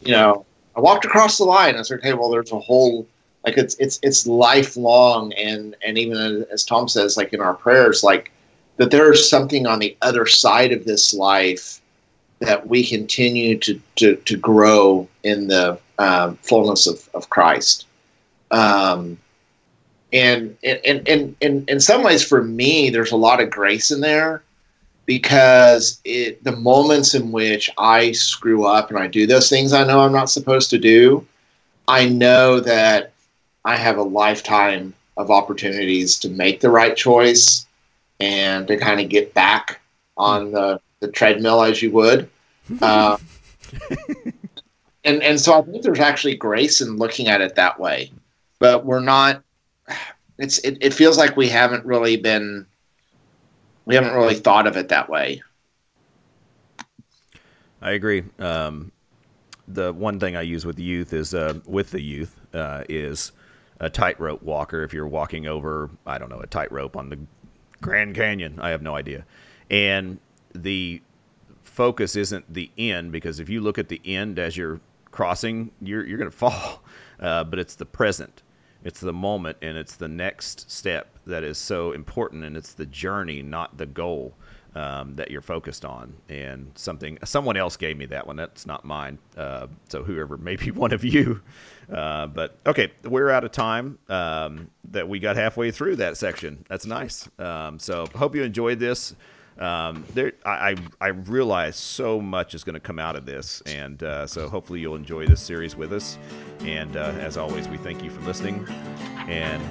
you 0.00 0.12
know, 0.12 0.46
I 0.74 0.80
walked 0.80 1.04
across 1.04 1.38
the 1.38 1.44
line. 1.44 1.76
I 1.76 1.82
said, 1.82 1.98
okay. 1.98 2.14
Well, 2.14 2.30
there's 2.30 2.52
a 2.52 2.58
whole 2.58 3.06
like 3.44 3.58
it's 3.58 3.74
it's 3.76 3.98
it's 4.02 4.26
lifelong, 4.26 5.32
and 5.34 5.74
and 5.84 5.98
even 5.98 6.46
as 6.50 6.64
Tom 6.64 6.88
says, 6.88 7.16
like 7.16 7.32
in 7.32 7.40
our 7.40 7.54
prayers, 7.54 8.02
like 8.04 8.30
that 8.76 8.90
there's 8.90 9.28
something 9.28 9.66
on 9.66 9.78
the 9.78 9.96
other 10.02 10.26
side 10.26 10.72
of 10.72 10.84
this 10.84 11.12
life 11.12 11.80
that 12.40 12.66
we 12.66 12.84
continue 12.84 13.56
to, 13.56 13.80
to, 13.94 14.16
to 14.16 14.36
grow 14.36 15.08
in 15.22 15.46
the 15.46 15.78
um, 15.98 16.36
fullness 16.42 16.88
of, 16.88 17.08
of 17.14 17.30
Christ. 17.30 17.86
Um, 18.50 19.18
and 20.12 20.56
and, 20.62 21.08
and, 21.08 21.36
and 21.40 21.70
in 21.70 21.80
some 21.80 22.02
ways, 22.02 22.26
for 22.26 22.42
me, 22.42 22.90
there's 22.90 23.12
a 23.12 23.16
lot 23.16 23.40
of 23.40 23.50
grace 23.50 23.90
in 23.90 24.00
there 24.00 24.42
because 25.06 26.00
it, 26.04 26.42
the 26.44 26.56
moments 26.56 27.14
in 27.14 27.32
which 27.32 27.70
I 27.78 28.12
screw 28.12 28.66
up 28.66 28.90
and 28.90 28.98
I 28.98 29.06
do 29.06 29.26
those 29.26 29.48
things 29.48 29.72
I 29.72 29.84
know 29.84 30.00
I'm 30.00 30.12
not 30.12 30.28
supposed 30.28 30.70
to 30.70 30.78
do, 30.78 31.26
I 31.88 32.08
know 32.08 32.60
that 32.60 33.11
I 33.64 33.76
have 33.76 33.96
a 33.96 34.02
lifetime 34.02 34.94
of 35.16 35.30
opportunities 35.30 36.18
to 36.20 36.28
make 36.28 36.60
the 36.60 36.70
right 36.70 36.96
choice 36.96 37.66
and 38.20 38.66
to 38.68 38.76
kind 38.76 39.00
of 39.00 39.08
get 39.08 39.34
back 39.34 39.80
on 40.16 40.52
the, 40.52 40.80
the 41.00 41.08
treadmill 41.08 41.62
as 41.62 41.82
you 41.82 41.90
would. 41.92 42.28
Uh, 42.80 43.18
and 45.04 45.22
and 45.22 45.40
so 45.40 45.58
I 45.58 45.62
think 45.62 45.82
there's 45.82 46.00
actually 46.00 46.36
grace 46.36 46.80
in 46.80 46.96
looking 46.96 47.28
at 47.28 47.40
it 47.40 47.56
that 47.56 47.78
way, 47.78 48.10
but 48.58 48.84
we're 48.84 49.00
not. 49.00 49.42
It's 50.38 50.58
it, 50.58 50.78
it 50.80 50.94
feels 50.94 51.18
like 51.18 51.36
we 51.36 51.48
haven't 51.48 51.84
really 51.84 52.16
been. 52.16 52.66
We 53.84 53.94
haven't 53.94 54.14
really 54.14 54.36
thought 54.36 54.66
of 54.66 54.76
it 54.76 54.88
that 54.88 55.08
way. 55.08 55.42
I 57.80 57.90
agree. 57.90 58.22
Um, 58.38 58.92
the 59.66 59.92
one 59.92 60.20
thing 60.20 60.36
I 60.36 60.42
use 60.42 60.64
with 60.64 60.78
youth 60.78 61.12
is 61.12 61.34
uh, 61.34 61.58
with 61.66 61.90
the 61.90 62.00
youth 62.00 62.38
uh, 62.54 62.84
is 62.88 63.32
a 63.82 63.90
tightrope 63.90 64.42
walker. 64.42 64.82
If 64.82 64.94
you're 64.94 65.08
walking 65.08 65.46
over, 65.46 65.90
I 66.06 66.16
don't 66.16 66.30
know, 66.30 66.40
a 66.40 66.46
tightrope 66.46 66.96
on 66.96 67.10
the 67.10 67.18
Grand 67.82 68.14
Canyon. 68.14 68.58
I 68.60 68.70
have 68.70 68.80
no 68.80 68.94
idea. 68.94 69.26
And 69.70 70.18
the 70.54 71.02
focus 71.62 72.16
isn't 72.16 72.52
the 72.52 72.70
end 72.78 73.12
because 73.12 73.40
if 73.40 73.48
you 73.48 73.60
look 73.60 73.78
at 73.78 73.88
the 73.88 74.00
end 74.04 74.38
as 74.38 74.56
you're 74.56 74.80
crossing, 75.10 75.72
you're 75.82 76.06
you're 76.06 76.18
going 76.18 76.30
to 76.30 76.36
fall. 76.36 76.82
Uh, 77.20 77.44
but 77.44 77.58
it's 77.58 77.74
the 77.74 77.84
present, 77.84 78.42
it's 78.84 79.00
the 79.00 79.12
moment, 79.12 79.56
and 79.62 79.76
it's 79.76 79.96
the 79.96 80.08
next 80.08 80.70
step 80.70 81.18
that 81.26 81.44
is 81.44 81.58
so 81.58 81.92
important, 81.92 82.44
and 82.44 82.56
it's 82.56 82.74
the 82.74 82.86
journey, 82.86 83.42
not 83.42 83.76
the 83.76 83.86
goal. 83.86 84.34
Um, 84.74 85.16
that 85.16 85.30
you're 85.30 85.42
focused 85.42 85.84
on, 85.84 86.14
and 86.30 86.72
something 86.76 87.18
someone 87.24 87.58
else 87.58 87.76
gave 87.76 87.98
me 87.98 88.06
that 88.06 88.26
one. 88.26 88.36
That's 88.36 88.64
not 88.64 88.86
mine. 88.86 89.18
Uh, 89.36 89.66
so 89.90 90.02
whoever, 90.02 90.36
maybe 90.38 90.70
one 90.70 90.92
of 90.94 91.04
you. 91.04 91.42
Uh, 91.92 92.26
but 92.28 92.56
okay, 92.64 92.90
we're 93.04 93.28
out 93.28 93.44
of 93.44 93.52
time. 93.52 93.98
Um, 94.08 94.70
that 94.90 95.06
we 95.06 95.18
got 95.18 95.36
halfway 95.36 95.70
through 95.72 95.96
that 95.96 96.16
section. 96.16 96.64
That's 96.68 96.86
nice. 96.86 97.28
Um, 97.38 97.78
so 97.78 98.06
hope 98.14 98.34
you 98.34 98.44
enjoyed 98.44 98.78
this. 98.78 99.14
Um, 99.58 100.04
there, 100.14 100.32
I, 100.46 100.76
I 101.00 101.08
realize 101.08 101.76
so 101.76 102.20
much 102.20 102.54
is 102.54 102.64
going 102.64 102.74
to 102.74 102.80
come 102.80 102.98
out 102.98 103.16
of 103.16 103.26
this, 103.26 103.60
and 103.66 104.02
uh, 104.02 104.26
so 104.26 104.48
hopefully 104.48 104.80
you'll 104.80 104.96
enjoy 104.96 105.26
this 105.26 105.40
series 105.40 105.76
with 105.76 105.92
us. 105.92 106.18
And 106.60 106.96
uh, 106.96 107.12
as 107.20 107.36
always, 107.36 107.68
we 107.68 107.76
thank 107.76 108.02
you 108.02 108.10
for 108.10 108.20
listening, 108.22 108.66
and 109.28 109.62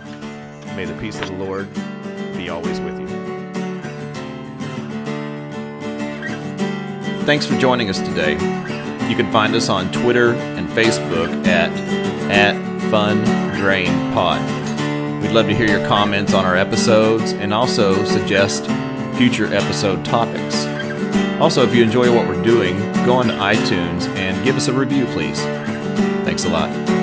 may 0.75 0.85
the 0.85 0.99
peace 1.01 1.19
of 1.19 1.27
the 1.27 1.33
Lord 1.33 1.67
be 2.37 2.49
always 2.49 2.79
with 2.79 2.99
you. 2.99 3.30
Thanks 7.25 7.45
for 7.45 7.55
joining 7.57 7.89
us 7.89 7.99
today. 7.99 8.33
You 9.07 9.15
can 9.15 9.31
find 9.31 9.53
us 9.55 9.69
on 9.69 9.91
Twitter 9.91 10.33
and 10.33 10.67
Facebook 10.69 11.45
at 11.45 11.71
at 12.31 12.55
Fun 12.89 13.23
Drain 13.55 13.91
Pod. 14.11 14.41
We'd 15.21 15.31
love 15.31 15.47
to 15.47 15.55
hear 15.55 15.67
your 15.67 15.85
comments 15.87 16.33
on 16.33 16.45
our 16.45 16.57
episodes 16.57 17.33
and 17.33 17.53
also 17.53 18.03
suggest 18.05 18.65
future 19.17 19.53
episode 19.53 20.03
topics. 20.03 20.65
Also, 21.39 21.63
if 21.63 21.75
you 21.75 21.83
enjoy 21.83 22.13
what 22.13 22.27
we're 22.27 22.41
doing, 22.43 22.77
go 23.05 23.13
on 23.13 23.27
to 23.27 23.33
iTunes 23.33 24.07
and 24.15 24.43
give 24.43 24.55
us 24.55 24.67
a 24.67 24.73
review, 24.73 25.05
please. 25.05 25.39
Thanks 26.25 26.45
a 26.45 26.49
lot. 26.49 27.00